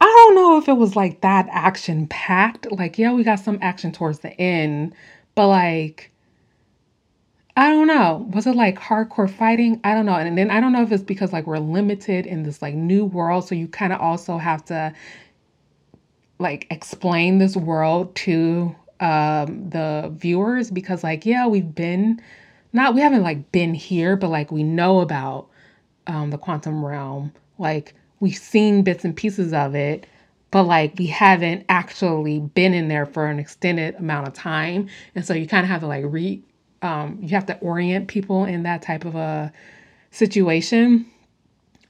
[0.00, 3.58] i don't know if it was like that action packed like yeah we got some
[3.60, 4.94] action towards the end
[5.34, 6.12] but like
[7.58, 8.28] I don't know.
[8.32, 9.80] Was it like hardcore fighting?
[9.82, 10.14] I don't know.
[10.14, 13.04] And then I don't know if it's because like we're limited in this like new
[13.04, 13.48] world.
[13.48, 14.94] So you kind of also have to
[16.38, 22.22] like explain this world to um the viewers because like yeah, we've been
[22.72, 25.48] not we haven't like been here, but like we know about
[26.06, 27.32] um the quantum realm.
[27.58, 30.06] Like we've seen bits and pieces of it,
[30.52, 34.88] but like we haven't actually been in there for an extended amount of time.
[35.16, 36.40] And so you kind of have to like re
[36.82, 39.52] um, you have to orient people in that type of a
[40.10, 41.06] situation.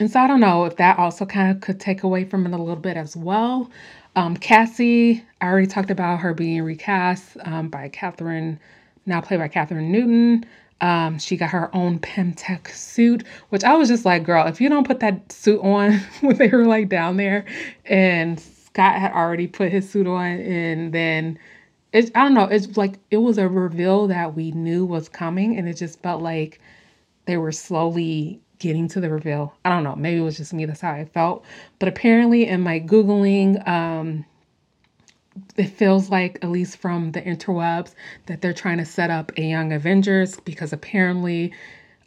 [0.00, 2.52] And so I don't know if that also kind of could take away from it
[2.52, 3.70] a little bit as well.
[4.16, 8.58] Um, Cassie, I already talked about her being recast um, by Kathryn,
[9.06, 10.44] now played by Kathryn Newton.
[10.80, 14.60] Um, she got her own Pym Tech suit, which I was just like, girl, if
[14.60, 17.44] you don't put that suit on when they were like down there,
[17.84, 21.38] and Scott had already put his suit on, and then
[21.92, 25.56] it's I don't know, it's like it was a reveal that we knew was coming,
[25.56, 26.60] and it just felt like
[27.26, 29.54] they were slowly getting to the reveal.
[29.64, 31.44] I don't know, maybe it was just me, that's how I felt.
[31.78, 34.24] But apparently, in my Googling, um,
[35.56, 37.94] it feels like, at least from the interwebs,
[38.26, 41.52] that they're trying to set up a Young Avengers because apparently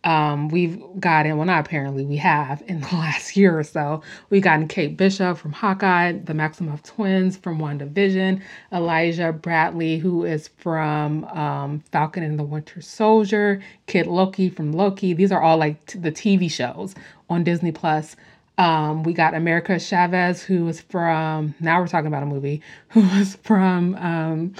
[0.03, 4.41] um, we've gotten, well, not apparently, we have in the last year or so, we've
[4.41, 8.41] gotten Kate Bishop from Hawkeye, the Maximoff twins from WandaVision,
[8.71, 15.13] Elijah Bradley, who is from um, Falcon and the Winter Soldier, Kid Loki from Loki.
[15.13, 16.95] These are all like t- the TV shows
[17.29, 18.15] on Disney Plus.
[18.57, 23.01] Um, we got America Chavez, who was from, now we're talking about a movie, who
[23.01, 24.55] was from um,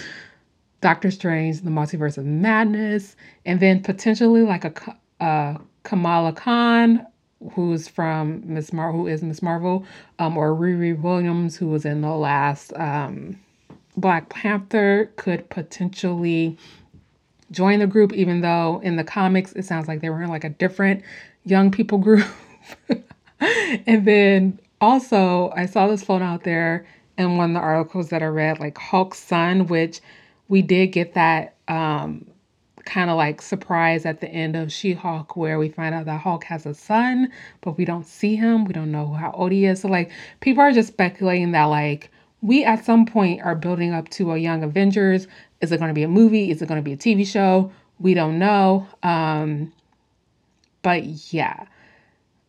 [0.82, 3.16] Doctor Strange, The Multiverse of Madness,
[3.46, 4.74] and then potentially like a,
[5.22, 7.06] uh, Kamala Khan,
[7.54, 9.42] who's from Miss Mar, who is Ms.
[9.42, 9.86] Marvel,
[10.20, 13.40] um, or Riri Williams, who was in the last um,
[13.96, 16.58] Black Panther, could potentially
[17.52, 20.44] join the group, even though in the comics it sounds like they were in like
[20.44, 21.04] a different
[21.44, 22.26] young people group.
[23.40, 26.86] and then also, I saw this float out there
[27.18, 30.00] in one of the articles that I read, like Hulk's son, which
[30.48, 32.26] we did get that um,
[32.86, 36.22] kind of like surprise at the end of She Hulk, where we find out that
[36.22, 38.66] Hulk has a son, but we don't see him.
[38.66, 39.82] We don't know how old he is.
[39.82, 42.10] So, like, people are just speculating that, like,
[42.42, 45.28] we at some point are building up to a Young Avengers.
[45.62, 46.50] Is it going to be a movie?
[46.50, 47.72] Is it going to be a TV show?
[48.00, 48.88] We don't know.
[49.04, 49.72] Um,
[50.82, 51.66] but yeah,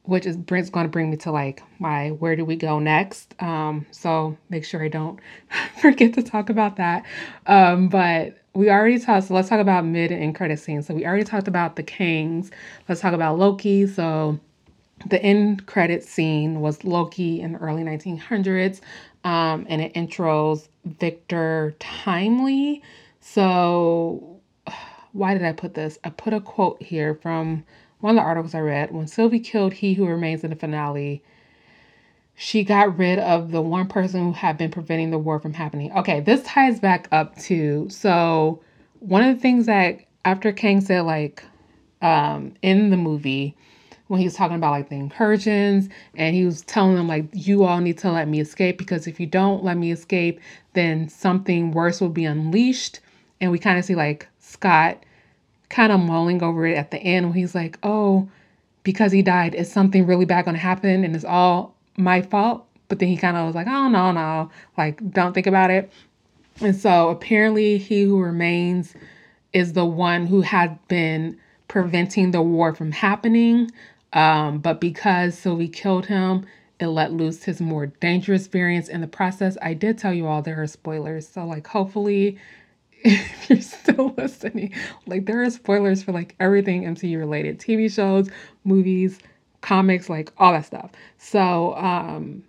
[0.04, 3.34] which is brings going to bring me to like my where do we go next?
[3.40, 5.20] Um, so make sure I don't
[5.80, 7.04] forget to talk about that.
[7.46, 10.86] Um, but we already talked, so let's talk about mid and credit scenes.
[10.86, 12.50] So we already talked about the Kangs.
[12.88, 13.86] Let's talk about Loki.
[13.86, 14.38] So
[15.06, 18.80] the end credit scene was Loki in the early 1900s,
[19.24, 22.82] um, and it intros Victor Timely.
[23.20, 24.40] So
[25.12, 25.98] why did I put this?
[26.04, 27.64] I put a quote here from
[28.00, 28.90] one of the articles I read.
[28.92, 31.22] When Sylvie killed He Who Remains in the finale,
[32.34, 35.92] she got rid of the one person who had been preventing the war from happening.
[35.92, 38.60] Okay, this ties back up to so
[39.00, 41.44] one of the things that after Kang said like
[42.00, 43.56] um in the movie
[44.08, 47.64] when he was talking about like the incursions and he was telling them like you
[47.64, 50.40] all need to let me escape because if you don't let me escape
[50.74, 53.00] then something worse will be unleashed
[53.40, 55.02] and we kind of see like Scott
[55.70, 58.28] kind of mulling over it at the end when he's like oh
[58.82, 62.66] because he died is something really bad going to happen and it's all my fault.
[62.88, 65.90] But then he kind of was like, oh, no, no, like, don't think about it.
[66.60, 68.94] And so apparently, he who remains
[69.52, 71.38] is the one who had been
[71.68, 73.70] preventing the war from happening.
[74.12, 76.44] Um, but because Sylvie killed him,
[76.78, 79.56] it let loose his more dangerous variants in the process.
[79.62, 81.26] I did tell you all there are spoilers.
[81.26, 82.38] So, like, hopefully,
[83.04, 84.74] if you're still listening,
[85.06, 88.28] like, there are spoilers for like everything MCU related TV shows,
[88.64, 89.18] movies,
[89.62, 90.90] comics, like all that stuff.
[91.18, 92.44] So um,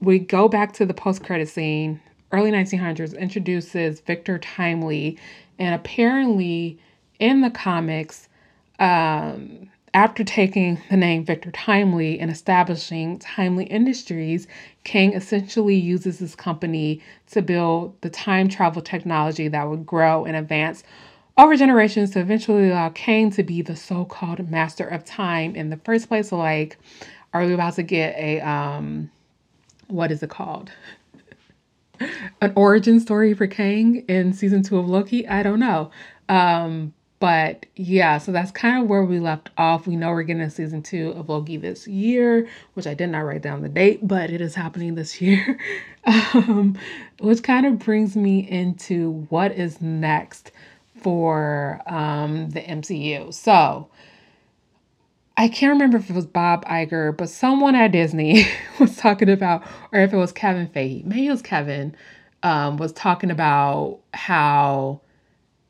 [0.00, 2.00] we go back to the post credit scene.
[2.32, 5.18] Early 1900s introduces Victor Timely,
[5.58, 6.78] and apparently
[7.20, 8.28] in the comics,
[8.80, 14.48] um, after taking the name Victor Timely and establishing Timely Industries,
[14.82, 17.00] Kang essentially uses his company
[17.30, 20.82] to build the time travel technology that would grow and advance
[21.36, 25.76] over generations to eventually allow Kang to be the so-called master of time in the
[25.78, 26.28] first place.
[26.28, 26.78] So like,
[27.32, 29.10] are we about to get a um
[29.88, 30.70] what is it called?
[32.40, 35.26] An origin story for Kang in season two of Loki?
[35.28, 35.90] I don't know.
[36.28, 39.86] Um, but yeah, so that's kind of where we left off.
[39.86, 43.20] We know we're getting a season two of Loki this year, which I did not
[43.20, 45.58] write down the date, but it is happening this year.
[46.04, 46.76] um,
[47.20, 50.52] which kind of brings me into what is next
[51.04, 53.32] for um, the MCU.
[53.32, 53.90] So
[55.36, 58.48] I can't remember if it was Bob Iger, but someone at Disney
[58.80, 61.94] was talking about, or if it was Kevin Feige, maybe it was Kevin,
[62.42, 65.02] um, was talking about how,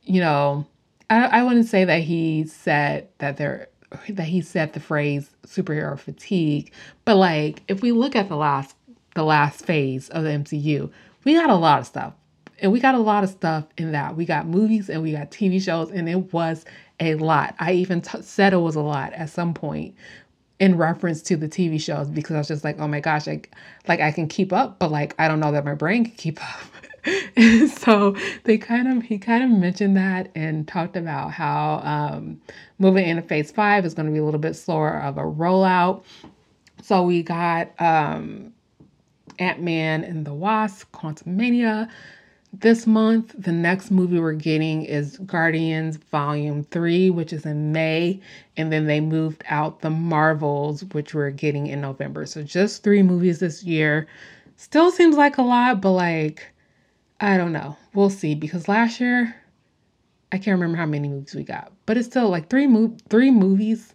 [0.04, 0.66] you know,
[1.10, 3.68] I, I wouldn't say that he said that there
[4.08, 6.72] that he said the phrase superhero fatigue,
[7.04, 8.74] but like if we look at the last
[9.14, 10.90] the last phase of the MCU,
[11.24, 12.14] we got a lot of stuff
[12.60, 14.16] And we got a lot of stuff in that.
[14.16, 16.64] We got movies and we got TV shows, and it was
[17.00, 17.54] a lot.
[17.58, 19.94] I even t- said it was a lot at some point
[20.60, 23.54] in reference to the TV shows because I was just like, oh my gosh, like
[23.88, 26.40] like I can keep up, but like I don't know that my brain can keep
[26.42, 26.60] up.
[27.76, 32.40] so they kind of he kind of mentioned that and talked about how um,
[32.78, 36.04] moving into phase five is going to be a little bit slower of a rollout.
[36.82, 38.52] So we got um,
[39.38, 41.88] Ant Man and the Wasp, Quantumania
[42.60, 43.34] this month.
[43.38, 48.20] The next movie we're getting is Guardians Volume 3, which is in May.
[48.56, 52.26] And then they moved out the Marvels, which we're getting in November.
[52.26, 54.06] So just three movies this year.
[54.56, 56.52] Still seems like a lot, but like,
[57.20, 57.76] I don't know.
[57.92, 58.34] We'll see.
[58.34, 59.34] Because last year,
[60.32, 63.30] I can't remember how many movies we got, but it's still like three mo- three
[63.30, 63.94] movies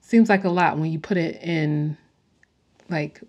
[0.00, 1.96] seems like a lot when you put it in
[2.88, 3.20] like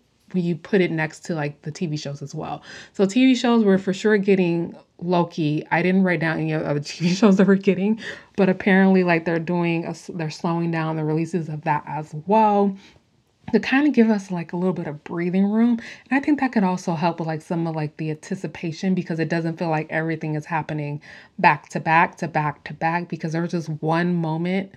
[0.42, 2.62] you put it next to like the TV shows as well.
[2.94, 5.66] So TV shows were for sure getting Loki.
[5.72, 8.00] I didn't write down any other TV shows that we're getting,
[8.36, 12.76] but apparently like they're doing a, they're slowing down the releases of that as well
[13.54, 15.80] to kind of give us like a little bit of breathing room.
[16.10, 19.20] And I think that could also help with like some of like the anticipation because
[19.20, 21.02] it doesn't feel like everything is happening
[21.40, 24.74] back to back to back to back because there was just one moment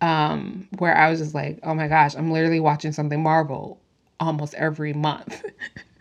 [0.00, 3.78] um where I was just like, "Oh my gosh, I'm literally watching something Marvel
[4.22, 5.44] almost every month.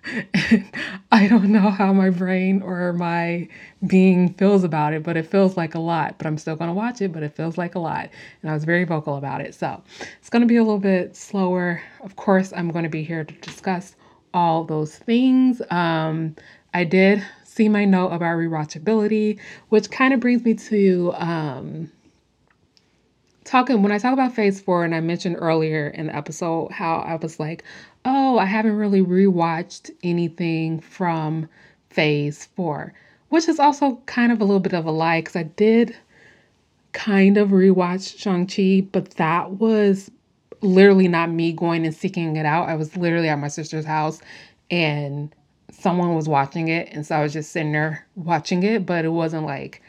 [1.11, 3.47] I don't know how my brain or my
[3.86, 6.17] being feels about it, but it feels like a lot.
[6.17, 8.09] But I'm still going to watch it, but it feels like a lot.
[8.41, 9.55] And I was very vocal about it.
[9.55, 9.82] So
[10.19, 11.82] it's going to be a little bit slower.
[12.03, 13.95] Of course, I'm going to be here to discuss
[14.34, 15.61] all those things.
[15.69, 16.36] Um,
[16.74, 21.91] I did see my note about rewatchability, which kind of brings me to um,
[23.43, 26.97] talking when I talk about phase four, and I mentioned earlier in the episode how
[26.97, 27.63] I was like,
[28.06, 31.47] oh, I haven't really rewatched anything from
[31.89, 32.93] phase four,
[33.30, 35.95] which is also kind of a little bit of a lie because I did
[36.93, 40.12] kind of rewatch Shang-Chi, but that was
[40.62, 42.70] literally not me going and seeking it out.
[42.70, 44.22] I was literally at my sister's house
[44.70, 45.34] and
[45.72, 46.89] someone was watching it.
[46.91, 49.82] And so I was just sitting there watching it, but it wasn't like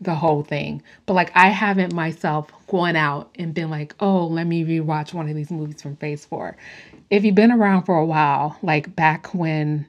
[0.00, 0.82] the whole thing.
[1.06, 5.28] But like I haven't myself gone out and been like, oh, let me rewatch one
[5.28, 6.56] of these movies from phase four
[7.10, 9.86] if you've been around for a while, like back when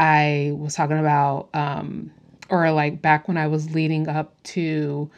[0.00, 2.10] I was talking about, um,
[2.48, 5.10] or like back when I was leading up to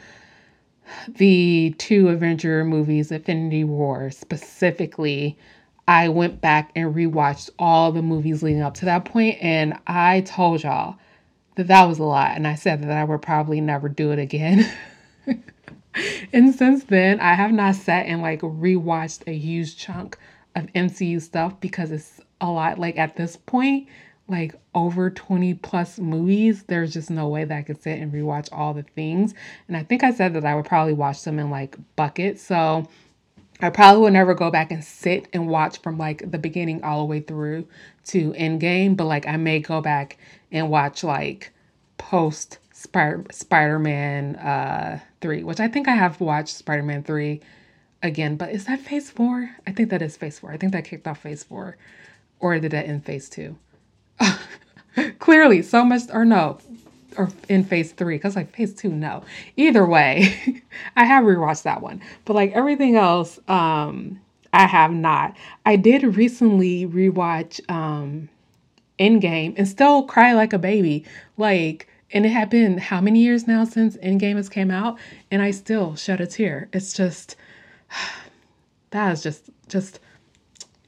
[1.07, 5.37] the two Avenger movies, Infinity War specifically,
[5.87, 10.21] I went back and rewatched all the movies leading up to that point, and I
[10.21, 10.97] told y'all
[11.57, 14.19] that that was a lot, and I said that I would probably never do it
[14.19, 14.71] again.
[16.33, 20.17] and since then, I have not sat and like rewatched a huge chunk
[20.55, 22.77] of MCU stuff because it's a lot.
[22.77, 23.87] Like at this point,
[24.27, 28.49] like over 20 plus movies, there's just no way that I could sit and rewatch
[28.51, 29.33] all the things.
[29.67, 32.43] And I think I said that I would probably watch them in like buckets.
[32.43, 32.87] So
[33.61, 36.99] I probably will never go back and sit and watch from like the beginning all
[36.99, 37.67] the way through
[38.05, 40.17] to Endgame, but like I may go back
[40.51, 41.51] and watch like
[41.97, 47.41] post Spider Man uh, 3, which I think I have watched Spider Man 3
[48.03, 48.35] again.
[48.35, 49.49] But is that phase four?
[49.65, 50.51] I think that is phase four.
[50.51, 51.77] I think that kicked off phase four.
[52.39, 53.57] Or did that end phase two?
[55.19, 56.59] Clearly, so much, or no,
[57.17, 59.23] or in phase three, because like phase two, no.
[59.55, 60.61] Either way,
[60.95, 62.01] I have rewatched that one.
[62.25, 64.19] But like everything else, um,
[64.53, 65.35] I have not.
[65.65, 68.29] I did recently rewatch um
[68.99, 71.05] Endgame and still cry like a baby.
[71.37, 74.97] Like, and it had been how many years now since Endgame has came out,
[75.29, 76.69] and I still shed a tear.
[76.73, 77.35] It's just
[78.91, 79.99] that is just just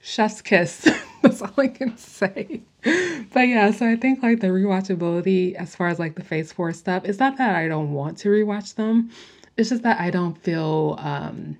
[0.01, 0.87] chef's kiss.
[1.21, 2.61] That's all I can say.
[2.81, 6.71] But yeah, so I think like the rewatchability as far as like the phase four
[6.71, 9.11] stuff, it's not that I don't want to rewatch them.
[9.57, 11.57] It's just that I don't feel um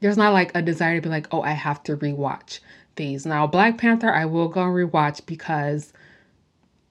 [0.00, 2.60] there's not like a desire to be like, oh, I have to rewatch
[2.96, 3.26] these.
[3.26, 5.92] Now Black Panther I will go and rewatch because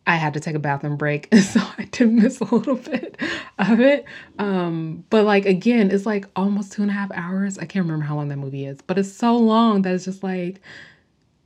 [0.07, 3.19] I had to take a bathroom break, so I did miss a little bit
[3.57, 4.05] of it.
[4.37, 7.57] Um, but like again, it's like almost two and a half hours.
[7.57, 10.23] I can't remember how long that movie is, but it's so long that it's just
[10.23, 10.61] like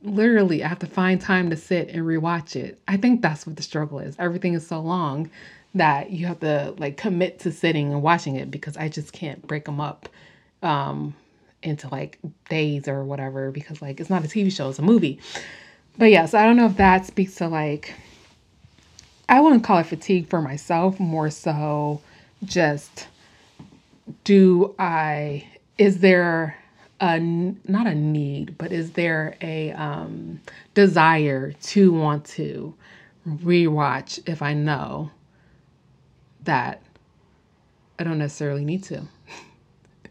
[0.02, 2.80] literally I have to find time to sit and rewatch it.
[2.88, 4.16] I think that's what the struggle is.
[4.18, 5.30] Everything is so long
[5.74, 9.46] that you have to like commit to sitting and watching it because I just can't
[9.46, 10.08] break them up
[10.62, 11.14] um,
[11.62, 15.20] into like days or whatever because like it's not a TV show, it's a movie.
[15.98, 17.94] But yes, yeah, so I don't know if that speaks to like
[19.30, 22.02] I wouldn't call it fatigue for myself, more so
[22.44, 23.06] just
[24.24, 25.46] do I,
[25.78, 26.56] is there
[27.00, 30.40] a, not a need, but is there a um,
[30.74, 32.74] desire to want to
[33.24, 35.12] rewatch if I know
[36.42, 36.82] that
[38.00, 39.02] I don't necessarily need to.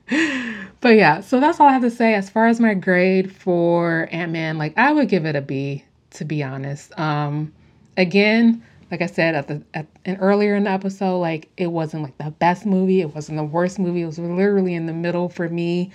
[0.82, 4.07] but yeah, so that's all I have to say as far as my grade for
[4.12, 4.57] Ant-Man.
[4.57, 6.97] Like I would give it a B to be honest.
[6.99, 7.53] Um
[7.97, 12.03] again, like I said at the at and earlier in the episode, like it wasn't
[12.03, 14.01] like the best movie, it wasn't the worst movie.
[14.01, 15.91] It was literally in the middle for me.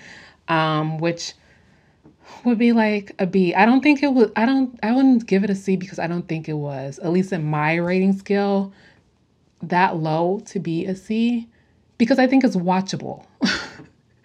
[0.48, 1.34] Um which
[2.44, 3.54] would be like a B.
[3.54, 4.32] I don't think it would.
[4.36, 7.10] I don't I wouldn't give it a C because I don't think it was, at
[7.10, 8.72] least in my rating scale,
[9.62, 11.48] that low to be a C
[11.98, 13.24] because I think it's watchable.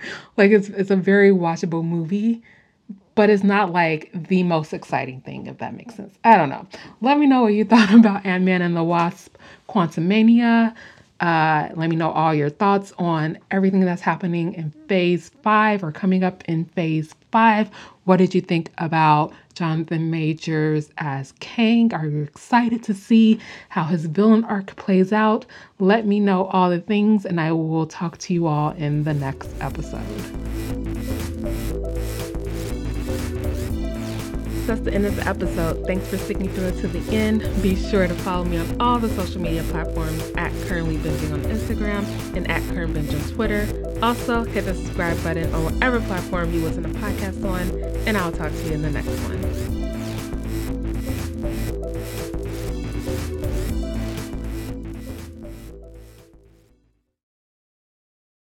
[0.38, 2.42] like it's it's a very watchable movie,
[3.16, 6.16] but it's not like the most exciting thing if that makes sense.
[6.24, 6.68] I don't know.
[7.02, 9.36] Let me know what you thought about Ant-Man and the Wasp
[9.68, 10.76] Quantumania.
[11.20, 15.92] Uh, let me know all your thoughts on everything that's happening in phase five or
[15.92, 17.70] coming up in phase five.
[18.06, 21.94] What did you think about Jonathan Majors as Kang?
[21.94, 25.46] Are you excited to see how his villain arc plays out?
[25.80, 29.14] Let me know all the things, and I will talk to you all in the
[29.14, 31.29] next episode.
[34.70, 35.84] That's the end of the episode.
[35.88, 37.42] Thanks for sticking through it to the end.
[37.64, 41.42] Be sure to follow me on all the social media platforms at Currently Binging on
[41.42, 42.06] Instagram
[42.36, 43.68] and at Current Binge on Twitter.
[44.04, 47.68] Also, hit the subscribe button on whatever platform you listen to podcasts on,
[48.08, 49.69] and I'll talk to you in the next one.